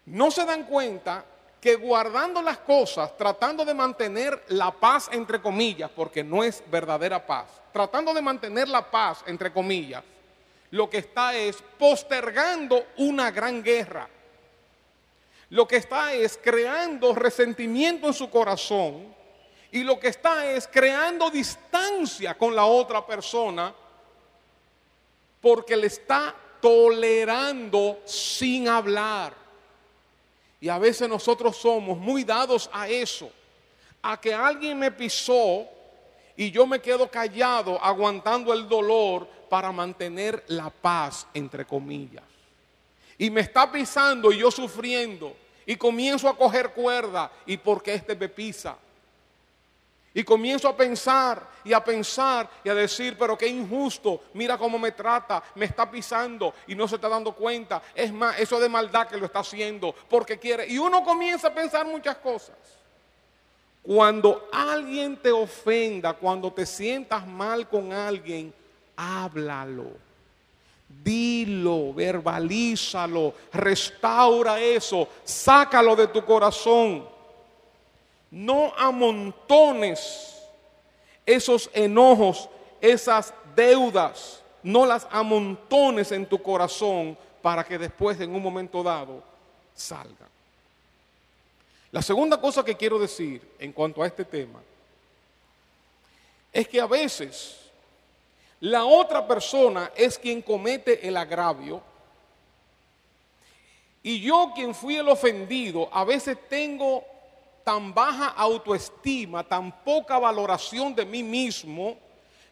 No 0.06 0.30
se 0.30 0.44
dan 0.44 0.62
cuenta 0.62 1.24
que 1.60 1.74
guardando 1.74 2.40
las 2.40 2.58
cosas, 2.58 3.16
tratando 3.16 3.64
de 3.64 3.74
mantener 3.74 4.44
la 4.48 4.70
paz 4.70 5.08
entre 5.12 5.40
comillas, 5.42 5.90
porque 5.90 6.22
no 6.22 6.44
es 6.44 6.62
verdadera 6.70 7.24
paz, 7.26 7.46
tratando 7.72 8.14
de 8.14 8.22
mantener 8.22 8.68
la 8.68 8.88
paz 8.88 9.24
entre 9.26 9.52
comillas, 9.52 10.04
lo 10.70 10.88
que 10.88 10.98
está 10.98 11.34
es 11.36 11.62
postergando 11.78 12.86
una 12.98 13.30
gran 13.30 13.62
guerra. 13.62 14.08
Lo 15.50 15.66
que 15.66 15.76
está 15.76 16.12
es 16.12 16.38
creando 16.42 17.14
resentimiento 17.14 18.06
en 18.06 18.14
su 18.14 18.28
corazón 18.28 19.14
y 19.70 19.82
lo 19.82 19.98
que 19.98 20.08
está 20.08 20.50
es 20.50 20.68
creando 20.68 21.30
distancia 21.30 22.36
con 22.36 22.54
la 22.54 22.66
otra 22.66 23.06
persona 23.06 23.74
porque 25.40 25.76
le 25.76 25.86
está 25.86 26.34
tolerando 26.60 28.00
sin 28.04 28.68
hablar. 28.68 29.47
Y 30.60 30.68
a 30.68 30.78
veces 30.78 31.08
nosotros 31.08 31.56
somos 31.56 31.98
muy 31.98 32.24
dados 32.24 32.68
a 32.72 32.88
eso, 32.88 33.30
a 34.02 34.20
que 34.20 34.34
alguien 34.34 34.78
me 34.78 34.90
pisó 34.90 35.66
y 36.36 36.50
yo 36.50 36.66
me 36.66 36.80
quedo 36.80 37.10
callado 37.10 37.82
aguantando 37.82 38.52
el 38.52 38.68
dolor 38.68 39.28
para 39.48 39.72
mantener 39.72 40.44
la 40.48 40.70
paz, 40.70 41.26
entre 41.34 41.64
comillas. 41.64 42.24
Y 43.16 43.30
me 43.30 43.40
está 43.40 43.70
pisando 43.70 44.30
y 44.30 44.38
yo 44.38 44.50
sufriendo 44.50 45.36
y 45.66 45.76
comienzo 45.76 46.28
a 46.28 46.36
coger 46.36 46.70
cuerda 46.70 47.30
y 47.46 47.56
porque 47.56 47.94
este 47.94 48.14
me 48.14 48.28
pisa. 48.28 48.76
Y 50.14 50.24
comienzo 50.24 50.68
a 50.68 50.76
pensar 50.76 51.46
y 51.64 51.72
a 51.72 51.84
pensar 51.84 52.48
y 52.64 52.68
a 52.68 52.74
decir, 52.74 53.16
pero 53.18 53.36
qué 53.36 53.46
injusto, 53.46 54.22
mira 54.34 54.56
cómo 54.56 54.78
me 54.78 54.92
trata, 54.92 55.42
me 55.54 55.66
está 55.66 55.90
pisando 55.90 56.54
y 56.66 56.74
no 56.74 56.88
se 56.88 56.94
está 56.94 57.08
dando 57.08 57.32
cuenta. 57.32 57.82
Es 57.94 58.12
más, 58.12 58.38
eso 58.40 58.58
de 58.58 58.68
maldad 58.68 59.06
que 59.06 59.18
lo 59.18 59.26
está 59.26 59.40
haciendo 59.40 59.94
porque 60.08 60.38
quiere. 60.38 60.66
Y 60.66 60.78
uno 60.78 61.04
comienza 61.04 61.48
a 61.48 61.54
pensar 61.54 61.86
muchas 61.86 62.16
cosas. 62.16 62.56
Cuando 63.82 64.48
alguien 64.52 65.16
te 65.16 65.30
ofenda, 65.30 66.14
cuando 66.14 66.52
te 66.52 66.66
sientas 66.66 67.26
mal 67.26 67.68
con 67.68 67.92
alguien, 67.92 68.52
háblalo. 68.96 69.92
Dilo, 70.88 71.92
verbalízalo, 71.92 73.34
restaura 73.52 74.58
eso, 74.58 75.06
sácalo 75.22 75.94
de 75.94 76.08
tu 76.08 76.24
corazón 76.24 77.17
no 78.30 78.72
amontones 78.76 80.42
esos 81.24 81.70
enojos, 81.74 82.48
esas 82.80 83.34
deudas, 83.54 84.42
no 84.62 84.86
las 84.86 85.06
amontones 85.10 86.10
en 86.12 86.26
tu 86.26 86.42
corazón 86.42 87.16
para 87.42 87.64
que 87.64 87.78
después 87.78 88.20
en 88.20 88.34
un 88.34 88.42
momento 88.42 88.82
dado 88.82 89.22
salgan. 89.74 90.28
La 91.90 92.02
segunda 92.02 92.40
cosa 92.40 92.64
que 92.64 92.76
quiero 92.76 92.98
decir 92.98 93.42
en 93.58 93.72
cuanto 93.72 94.02
a 94.02 94.06
este 94.06 94.24
tema 94.24 94.60
es 96.52 96.68
que 96.68 96.80
a 96.80 96.86
veces 96.86 97.58
la 98.60 98.84
otra 98.84 99.26
persona 99.26 99.92
es 99.94 100.18
quien 100.18 100.42
comete 100.42 101.06
el 101.06 101.16
agravio 101.16 101.80
y 104.02 104.20
yo 104.20 104.52
quien 104.54 104.74
fui 104.74 104.96
el 104.96 105.08
ofendido 105.08 105.88
a 105.92 106.04
veces 106.04 106.36
tengo 106.48 107.04
tan 107.68 107.92
baja 107.92 108.28
autoestima, 108.28 109.44
tan 109.44 109.70
poca 109.84 110.18
valoración 110.18 110.94
de 110.94 111.04
mí 111.04 111.22
mismo, 111.22 111.98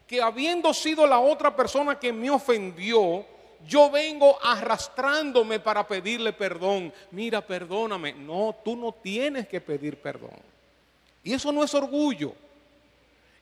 que 0.05 0.21
habiendo 0.21 0.71
sido 0.75 1.07
la 1.07 1.17
otra 1.17 1.55
persona 1.55 1.97
que 1.97 2.13
me 2.13 2.29
ofendió, 2.29 3.25
yo 3.65 3.89
vengo 3.89 4.37
arrastrándome 4.43 5.59
para 5.59 5.87
pedirle 5.87 6.33
perdón. 6.33 6.93
Mira, 7.09 7.41
perdóname. 7.41 8.13
No, 8.13 8.55
tú 8.63 8.75
no 8.75 8.91
tienes 8.91 9.47
que 9.47 9.59
pedir 9.59 9.99
perdón. 9.99 10.37
Y 11.23 11.33
eso 11.33 11.51
no 11.51 11.63
es 11.63 11.73
orgullo. 11.73 12.35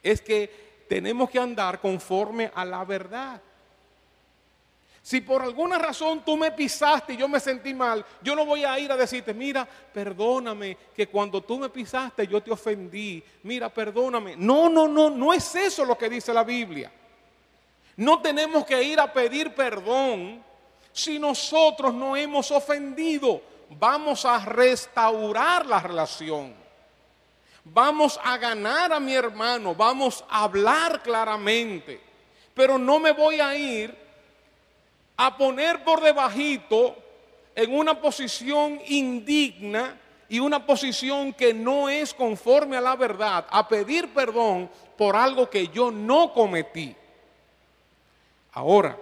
Es 0.02 0.22
que 0.22 0.86
tenemos 0.88 1.30
que 1.30 1.40
andar 1.40 1.82
conforme 1.82 2.52
a 2.56 2.64
la 2.64 2.86
verdad. 2.86 3.42
Si 5.06 5.22
por 5.22 5.44
alguna 5.44 5.78
razón 5.78 6.26
tú 6.26 6.36
me 6.36 6.52
pisaste 6.52 7.14
y 7.14 7.18
yo 7.18 7.28
me 7.28 7.40
sentí 7.40 7.76
mal, 7.76 8.04
yo 8.24 8.36
no 8.36 8.44
voy 8.44 8.66
a 8.66 8.80
ir 8.80 8.92
a 8.92 8.98
decirte, 8.98 9.36
mira, 9.36 9.64
perdóname, 9.94 10.76
que 10.96 11.08
cuando 11.08 11.44
tú 11.44 11.60
me 11.60 11.70
pisaste 11.70 12.26
yo 12.26 12.42
te 12.42 12.52
ofendí, 12.52 13.24
mira, 13.44 13.70
perdóname. 13.70 14.36
No, 14.36 14.68
no, 14.68 14.88
no, 14.88 15.12
no 15.12 15.32
es 15.32 15.54
eso 15.54 15.86
lo 15.86 15.96
que 15.96 16.10
dice 16.10 16.34
la 16.34 16.44
Biblia. 16.44 16.92
No 17.98 18.20
tenemos 18.20 18.66
que 18.66 18.82
ir 18.82 19.00
a 19.00 19.14
pedir 19.14 19.54
perdón 19.54 20.44
si 20.92 21.20
nosotros 21.20 21.94
no 21.94 22.18
hemos 22.18 22.50
ofendido. 22.50 23.44
Vamos 23.78 24.26
a 24.26 24.44
restaurar 24.44 25.68
la 25.68 25.82
relación. 25.82 26.52
Vamos 27.64 28.20
a 28.24 28.40
ganar 28.40 28.92
a 28.92 29.00
mi 29.00 29.14
hermano, 29.14 29.76
vamos 29.76 30.26
a 30.28 30.46
hablar 30.46 31.04
claramente. 31.04 32.02
Pero 32.56 32.80
no 32.80 32.98
me 32.98 33.12
voy 33.12 33.40
a 33.40 33.56
ir 33.56 34.05
a 35.18 35.38
poner 35.38 35.84
por 35.84 36.02
debajito 36.02 36.96
en 37.56 37.74
una 37.74 38.00
posición 38.00 38.80
indigna 38.88 40.00
y 40.28 40.40
una 40.40 40.66
posición 40.66 41.34
que 41.34 41.54
no 41.54 41.88
es 41.88 42.14
conforme 42.14 42.78
a 42.78 42.82
la 42.82 42.96
verdad, 42.96 43.46
a 43.50 43.68
pedir 43.68 44.14
perdón 44.14 44.70
por 44.98 45.16
algo 45.16 45.50
que 45.50 45.68
yo 45.68 45.92
no 45.92 46.34
cometí. 46.34 46.96
Ahora, 48.52 48.98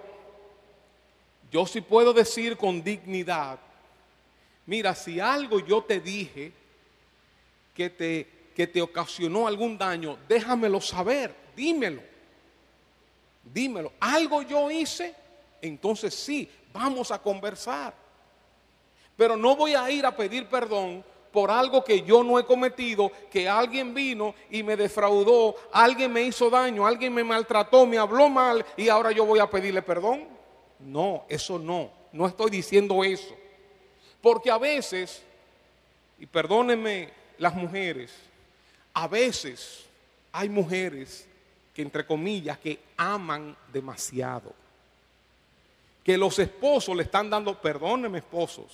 yo 1.50 1.66
sí 1.66 1.80
puedo 1.80 2.12
decir 2.12 2.56
con 2.56 2.82
dignidad, 2.82 3.58
mira, 4.66 4.94
si 4.94 5.20
algo 5.20 5.60
yo 5.60 5.82
te 5.82 6.00
dije 6.00 6.52
que 7.74 7.90
te, 7.90 8.28
que 8.54 8.66
te 8.66 8.82
ocasionó 8.82 9.46
algún 9.46 9.78
daño, 9.78 10.18
déjamelo 10.28 10.80
saber, 10.80 11.34
dímelo, 11.56 12.02
dímelo. 13.42 13.92
Algo 14.00 14.42
yo 14.42 14.70
hice, 14.70 15.14
entonces 15.68 16.14
sí, 16.14 16.48
vamos 16.72 17.10
a 17.10 17.20
conversar. 17.20 17.94
Pero 19.16 19.36
no 19.36 19.56
voy 19.56 19.74
a 19.74 19.90
ir 19.90 20.04
a 20.04 20.14
pedir 20.14 20.48
perdón 20.48 21.04
por 21.32 21.50
algo 21.50 21.82
que 21.82 22.02
yo 22.02 22.22
no 22.22 22.38
he 22.38 22.44
cometido, 22.44 23.10
que 23.30 23.48
alguien 23.48 23.94
vino 23.94 24.34
y 24.50 24.62
me 24.62 24.76
defraudó, 24.76 25.56
alguien 25.72 26.12
me 26.12 26.22
hizo 26.22 26.50
daño, 26.50 26.86
alguien 26.86 27.12
me 27.12 27.24
maltrató, 27.24 27.86
me 27.86 27.98
habló 27.98 28.28
mal 28.28 28.64
y 28.76 28.88
ahora 28.88 29.10
yo 29.10 29.24
voy 29.24 29.40
a 29.40 29.50
pedirle 29.50 29.82
perdón. 29.82 30.28
No, 30.78 31.24
eso 31.28 31.58
no, 31.58 31.90
no 32.12 32.26
estoy 32.26 32.50
diciendo 32.50 33.02
eso. 33.02 33.34
Porque 34.20 34.50
a 34.50 34.58
veces, 34.58 35.22
y 36.18 36.26
perdónenme 36.26 37.10
las 37.38 37.54
mujeres, 37.54 38.12
a 38.92 39.08
veces 39.08 39.86
hay 40.30 40.48
mujeres 40.48 41.26
que 41.72 41.82
entre 41.82 42.06
comillas 42.06 42.58
que 42.58 42.78
aman 42.96 43.56
demasiado. 43.72 44.63
Que 46.04 46.16
los 46.18 46.38
esposos 46.38 46.94
le 46.94 47.02
están 47.02 47.30
dando, 47.30 47.58
perdónenme 47.60 48.18
esposos, 48.18 48.66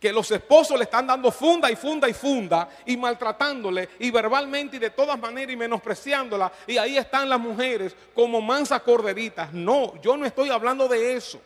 que 0.00 0.12
los 0.12 0.30
esposos 0.30 0.76
le 0.76 0.84
están 0.84 1.06
dando 1.06 1.30
funda 1.30 1.70
y 1.70 1.76
funda 1.76 2.08
y 2.08 2.12
funda 2.12 2.68
y 2.84 2.96
maltratándole 2.96 3.88
y 3.98 4.10
verbalmente 4.10 4.76
y 4.76 4.78
de 4.78 4.90
todas 4.90 5.18
maneras 5.18 5.52
y 5.52 5.56
menospreciándola. 5.56 6.52
Y 6.66 6.76
ahí 6.76 6.96
están 6.96 7.28
las 7.28 7.40
mujeres 7.40 7.94
como 8.14 8.40
mansas 8.40 8.82
corderitas. 8.82 9.52
No, 9.52 10.00
yo 10.02 10.16
no 10.16 10.26
estoy 10.26 10.50
hablando 10.50 10.88
de 10.88 11.14
eso. 11.16 11.40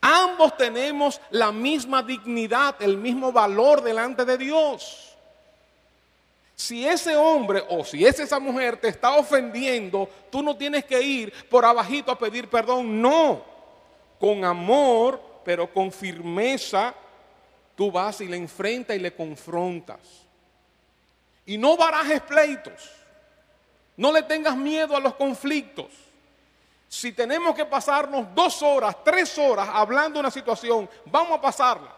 Ambos 0.00 0.56
tenemos 0.56 1.20
la 1.30 1.50
misma 1.50 2.02
dignidad, 2.02 2.76
el 2.80 2.98
mismo 2.98 3.32
valor 3.32 3.82
delante 3.82 4.24
de 4.24 4.36
Dios. 4.36 5.16
Si 6.54 6.86
ese 6.86 7.16
hombre 7.16 7.62
o 7.68 7.84
si 7.84 8.06
es 8.06 8.20
esa 8.20 8.38
mujer 8.38 8.76
te 8.76 8.88
está 8.88 9.16
ofendiendo, 9.16 10.08
tú 10.30 10.42
no 10.42 10.56
tienes 10.56 10.84
que 10.84 11.02
ir 11.02 11.32
por 11.48 11.64
abajito 11.64 12.12
a 12.12 12.18
pedir 12.18 12.48
perdón. 12.48 13.02
No, 13.02 13.53
con 14.18 14.44
amor 14.44 15.34
pero 15.44 15.72
con 15.72 15.92
firmeza 15.92 16.94
tú 17.76 17.92
vas 17.92 18.20
y 18.20 18.26
le 18.26 18.36
enfrentas 18.36 18.96
y 18.96 18.98
le 18.98 19.14
confrontas. 19.14 19.98
Y 21.46 21.58
no 21.58 21.76
barajes 21.76 22.22
pleitos. 22.22 22.90
No 23.96 24.10
le 24.10 24.22
tengas 24.22 24.56
miedo 24.56 24.96
a 24.96 25.00
los 25.00 25.14
conflictos. 25.14 25.86
Si 26.88 27.12
tenemos 27.12 27.54
que 27.54 27.64
pasarnos 27.64 28.34
dos 28.34 28.62
horas, 28.62 28.96
tres 29.04 29.36
horas 29.38 29.68
hablando 29.72 30.14
de 30.14 30.20
una 30.20 30.30
situación, 30.30 30.88
vamos 31.06 31.38
a 31.38 31.40
pasarla. 31.40 31.94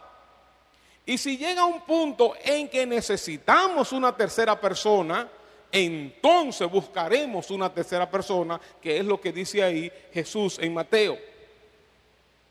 Y 1.04 1.16
si 1.16 1.36
llega 1.36 1.64
un 1.64 1.82
punto 1.82 2.34
en 2.42 2.68
que 2.68 2.84
necesitamos 2.84 3.92
una 3.92 4.14
tercera 4.16 4.60
persona, 4.60 5.28
entonces 5.70 6.68
buscaremos 6.68 7.50
una 7.50 7.72
tercera 7.72 8.10
persona, 8.10 8.60
que 8.80 8.98
es 8.98 9.04
lo 9.04 9.20
que 9.20 9.32
dice 9.32 9.62
ahí 9.62 9.92
Jesús 10.12 10.58
en 10.58 10.74
Mateo. 10.74 11.16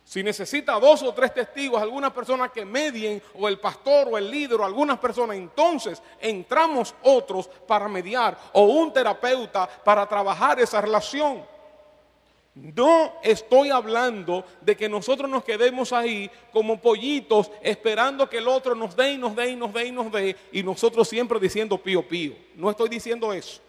Si 0.05 0.21
necesita 0.21 0.79
dos 0.79 1.01
o 1.01 1.13
tres 1.13 1.33
testigos, 1.33 1.81
alguna 1.81 2.13
persona 2.13 2.49
que 2.49 2.63
medien, 2.63 3.21
o 3.33 3.47
el 3.47 3.59
pastor 3.59 4.07
o 4.11 4.17
el 4.17 4.29
líder, 4.29 4.61
o 4.61 4.63
algunas 4.63 4.99
personas, 4.99 5.35
entonces 5.35 6.01
entramos 6.21 6.93
otros 7.01 7.47
para 7.47 7.87
mediar, 7.87 8.37
o 8.53 8.65
un 8.65 8.93
terapeuta 8.93 9.67
para 9.67 10.07
trabajar 10.07 10.59
esa 10.59 10.79
relación. 10.79 11.43
No 12.53 13.15
estoy 13.23 13.71
hablando 13.71 14.45
de 14.61 14.77
que 14.77 14.87
nosotros 14.87 15.29
nos 15.29 15.43
quedemos 15.43 15.91
ahí 15.91 16.29
como 16.53 16.79
pollitos 16.79 17.51
esperando 17.61 18.29
que 18.29 18.37
el 18.37 18.47
otro 18.47 18.75
nos 18.75 18.95
dé 18.95 19.13
y 19.13 19.17
nos 19.17 19.35
dé 19.35 19.49
y 19.49 19.55
nos 19.57 19.73
dé 19.73 19.87
y 19.87 19.91
nos 19.91 20.09
dé 20.11 20.37
y 20.53 20.63
nosotros 20.63 21.09
siempre 21.09 21.37
diciendo 21.37 21.77
pío 21.77 22.07
pío. 22.07 22.33
No 22.55 22.69
estoy 22.69 22.87
diciendo 22.87 23.33
eso. 23.33 23.59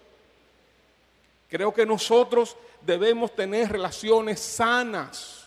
Creo 1.49 1.74
que 1.74 1.84
nosotros 1.84 2.57
debemos 2.82 3.34
tener 3.34 3.72
relaciones 3.72 4.39
sanas 4.39 5.45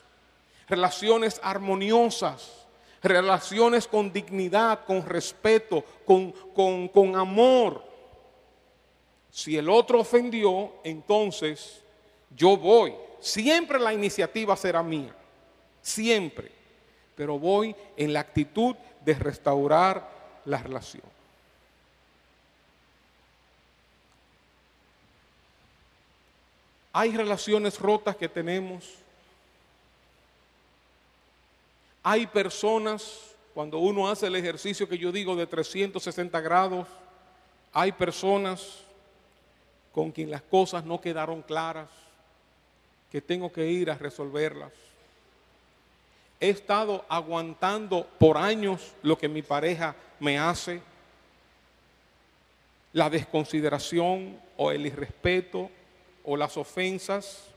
relaciones 0.69 1.39
armoniosas, 1.43 2.67
relaciones 3.01 3.87
con 3.87 4.13
dignidad, 4.13 4.85
con 4.85 5.05
respeto, 5.05 5.83
con, 6.05 6.31
con, 6.89 7.15
amor. 7.15 7.83
Si 9.31 9.57
el 9.57 9.69
otro 9.69 9.99
ofendió, 9.99 10.73
entonces 10.83 11.81
yo 12.35 12.55
voy. 12.55 12.93
Siempre 13.19 13.79
la 13.79 13.93
iniciativa 13.93 14.55
será 14.55 14.83
mía, 14.83 15.13
siempre. 15.81 16.51
Pero 17.15 17.37
voy 17.37 17.75
en 17.97 18.13
la 18.13 18.21
actitud 18.21 18.75
de 19.03 19.13
restaurar 19.15 20.09
la 20.45 20.57
relación. 20.57 21.03
Hay 26.93 27.15
relaciones 27.15 27.79
rotas 27.79 28.15
que 28.15 28.27
tenemos 28.27 28.99
hay 32.03 32.27
personas, 32.27 33.35
cuando 33.53 33.79
uno 33.79 34.09
hace 34.09 34.27
el 34.27 34.35
ejercicio 34.35 34.87
que 34.87 34.97
yo 34.97 35.11
digo 35.11 35.35
de 35.35 35.47
360 35.47 36.39
grados, 36.41 36.87
hay 37.73 37.91
personas 37.91 38.79
con 39.91 40.11
quien 40.11 40.31
las 40.31 40.41
cosas 40.41 40.85
no 40.85 41.01
quedaron 41.01 41.41
claras, 41.41 41.89
que 43.11 43.21
tengo 43.21 43.51
que 43.51 43.67
ir 43.69 43.89
a 43.89 43.95
resolverlas. 43.95 44.71
He 46.39 46.49
estado 46.49 47.03
aguantando 47.09 48.07
por 48.17 48.37
años 48.37 48.93
lo 49.01 49.17
que 49.17 49.27
mi 49.27 49.41
pareja 49.41 49.95
me 50.19 50.39
hace, 50.39 50.81
la 52.93 53.09
desconsideración 53.09 54.39
o 54.57 54.71
el 54.71 54.85
irrespeto 54.85 55.69
o 56.23 56.37
las 56.37 56.55
ofensas. 56.57 57.48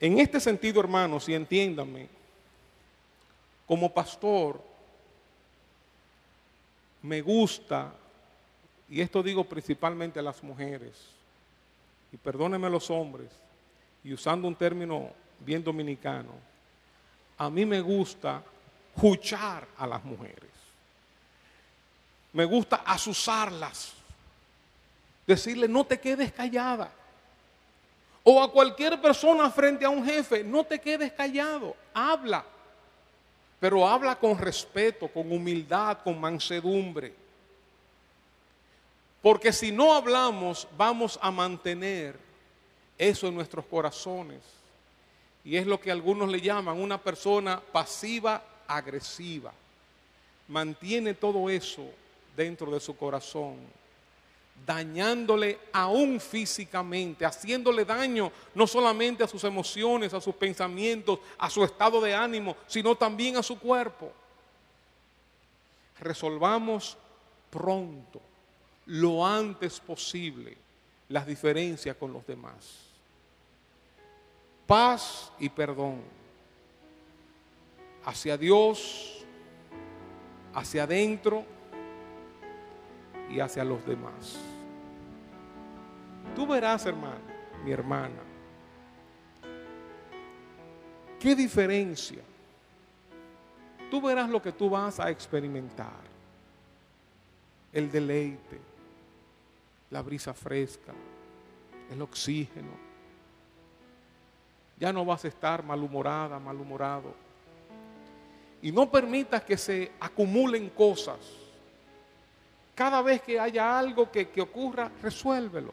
En 0.00 0.18
este 0.18 0.38
sentido, 0.38 0.80
hermanos, 0.80 1.28
y 1.28 1.34
entiéndanme, 1.34 2.08
como 3.66 3.92
pastor, 3.92 4.62
me 7.02 7.20
gusta, 7.20 7.92
y 8.88 9.00
esto 9.00 9.22
digo 9.22 9.44
principalmente 9.44 10.20
a 10.20 10.22
las 10.22 10.42
mujeres, 10.42 10.94
y 12.12 12.16
perdónenme 12.16 12.70
los 12.70 12.90
hombres, 12.90 13.28
y 14.04 14.12
usando 14.12 14.46
un 14.46 14.54
término 14.54 15.10
bien 15.40 15.62
dominicano, 15.64 16.32
a 17.36 17.50
mí 17.50 17.66
me 17.66 17.80
gusta 17.80 18.42
escuchar 18.94 19.66
a 19.76 19.86
las 19.86 20.04
mujeres. 20.04 20.50
Me 22.32 22.44
gusta 22.44 22.82
asusarlas. 22.84 23.92
Decirle, 25.24 25.68
no 25.68 25.84
te 25.84 26.00
quedes 26.00 26.32
callada 26.32 26.90
o 28.30 28.42
a 28.42 28.52
cualquier 28.52 29.00
persona 29.00 29.50
frente 29.50 29.86
a 29.86 29.88
un 29.88 30.04
jefe, 30.04 30.44
no 30.44 30.62
te 30.62 30.78
quedes 30.78 31.10
callado, 31.12 31.74
habla. 31.94 32.44
Pero 33.58 33.88
habla 33.88 34.16
con 34.16 34.36
respeto, 34.36 35.08
con 35.08 35.32
humildad, 35.32 35.96
con 36.04 36.20
mansedumbre. 36.20 37.14
Porque 39.22 39.50
si 39.50 39.72
no 39.72 39.94
hablamos, 39.94 40.68
vamos 40.76 41.18
a 41.22 41.30
mantener 41.30 42.18
eso 42.98 43.28
en 43.28 43.34
nuestros 43.34 43.64
corazones. 43.64 44.42
Y 45.42 45.56
es 45.56 45.66
lo 45.66 45.80
que 45.80 45.90
algunos 45.90 46.28
le 46.28 46.42
llaman 46.42 46.78
una 46.78 46.98
persona 46.98 47.58
pasiva 47.72 48.42
agresiva. 48.66 49.54
Mantiene 50.48 51.14
todo 51.14 51.48
eso 51.48 51.86
dentro 52.36 52.70
de 52.72 52.80
su 52.80 52.94
corazón 52.94 53.56
dañándole 54.66 55.58
aún 55.72 56.20
físicamente, 56.20 57.24
haciéndole 57.24 57.84
daño 57.84 58.30
no 58.54 58.66
solamente 58.66 59.24
a 59.24 59.28
sus 59.28 59.44
emociones, 59.44 60.12
a 60.12 60.20
sus 60.20 60.34
pensamientos, 60.34 61.20
a 61.38 61.48
su 61.48 61.64
estado 61.64 62.00
de 62.00 62.14
ánimo, 62.14 62.56
sino 62.66 62.94
también 62.94 63.36
a 63.36 63.42
su 63.42 63.58
cuerpo. 63.58 64.12
Resolvamos 66.00 66.96
pronto, 67.50 68.20
lo 68.86 69.26
antes 69.26 69.80
posible, 69.80 70.56
las 71.08 71.26
diferencias 71.26 71.96
con 71.96 72.12
los 72.12 72.26
demás. 72.26 72.54
Paz 74.66 75.32
y 75.38 75.48
perdón 75.48 76.18
hacia 78.04 78.38
Dios, 78.38 79.24
hacia 80.54 80.84
adentro 80.84 81.44
y 83.30 83.40
hacia 83.40 83.64
los 83.64 83.84
demás. 83.86 84.38
Tú 86.34 86.46
verás, 86.46 86.86
hermano, 86.86 87.20
mi 87.64 87.72
hermana, 87.72 88.22
qué 91.18 91.34
diferencia. 91.34 92.22
Tú 93.90 94.00
verás 94.00 94.28
lo 94.28 94.40
que 94.40 94.52
tú 94.52 94.68
vas 94.70 95.00
a 95.00 95.10
experimentar. 95.10 96.08
El 97.72 97.90
deleite, 97.90 98.58
la 99.90 100.02
brisa 100.02 100.32
fresca, 100.34 100.92
el 101.90 102.00
oxígeno. 102.02 102.88
Ya 104.78 104.92
no 104.92 105.04
vas 105.04 105.24
a 105.24 105.28
estar 105.28 105.62
malhumorada, 105.62 106.38
malhumorado. 106.38 107.14
Y 108.62 108.72
no 108.72 108.90
permitas 108.90 109.42
que 109.42 109.56
se 109.56 109.92
acumulen 110.00 110.70
cosas. 110.70 111.18
Cada 112.74 113.02
vez 113.02 113.22
que 113.22 113.40
haya 113.40 113.78
algo 113.78 114.10
que, 114.10 114.28
que 114.28 114.40
ocurra, 114.40 114.90
resuélvelo. 115.02 115.72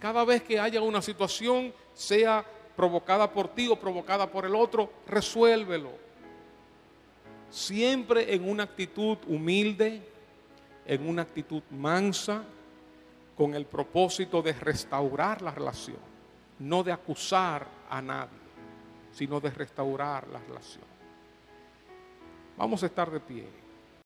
Cada 0.00 0.24
vez 0.24 0.42
que 0.42 0.60
haya 0.60 0.80
una 0.82 1.02
situación, 1.02 1.72
sea 1.94 2.44
provocada 2.76 3.32
por 3.32 3.48
ti 3.48 3.68
o 3.68 3.76
provocada 3.76 4.30
por 4.30 4.44
el 4.44 4.54
otro, 4.54 4.90
resuélvelo. 5.06 5.90
Siempre 7.50 8.34
en 8.34 8.48
una 8.48 8.64
actitud 8.64 9.18
humilde, 9.26 10.02
en 10.84 11.08
una 11.08 11.22
actitud 11.22 11.62
mansa, 11.70 12.44
con 13.36 13.54
el 13.54 13.66
propósito 13.66 14.42
de 14.42 14.52
restaurar 14.52 15.42
la 15.42 15.50
relación, 15.50 15.98
no 16.58 16.82
de 16.82 16.92
acusar 16.92 17.66
a 17.88 18.00
nadie, 18.00 18.38
sino 19.12 19.40
de 19.40 19.50
restaurar 19.50 20.26
la 20.28 20.38
relación. 20.38 20.84
Vamos 22.56 22.82
a 22.82 22.86
estar 22.86 23.10
de 23.10 23.20
pie. 23.20 23.65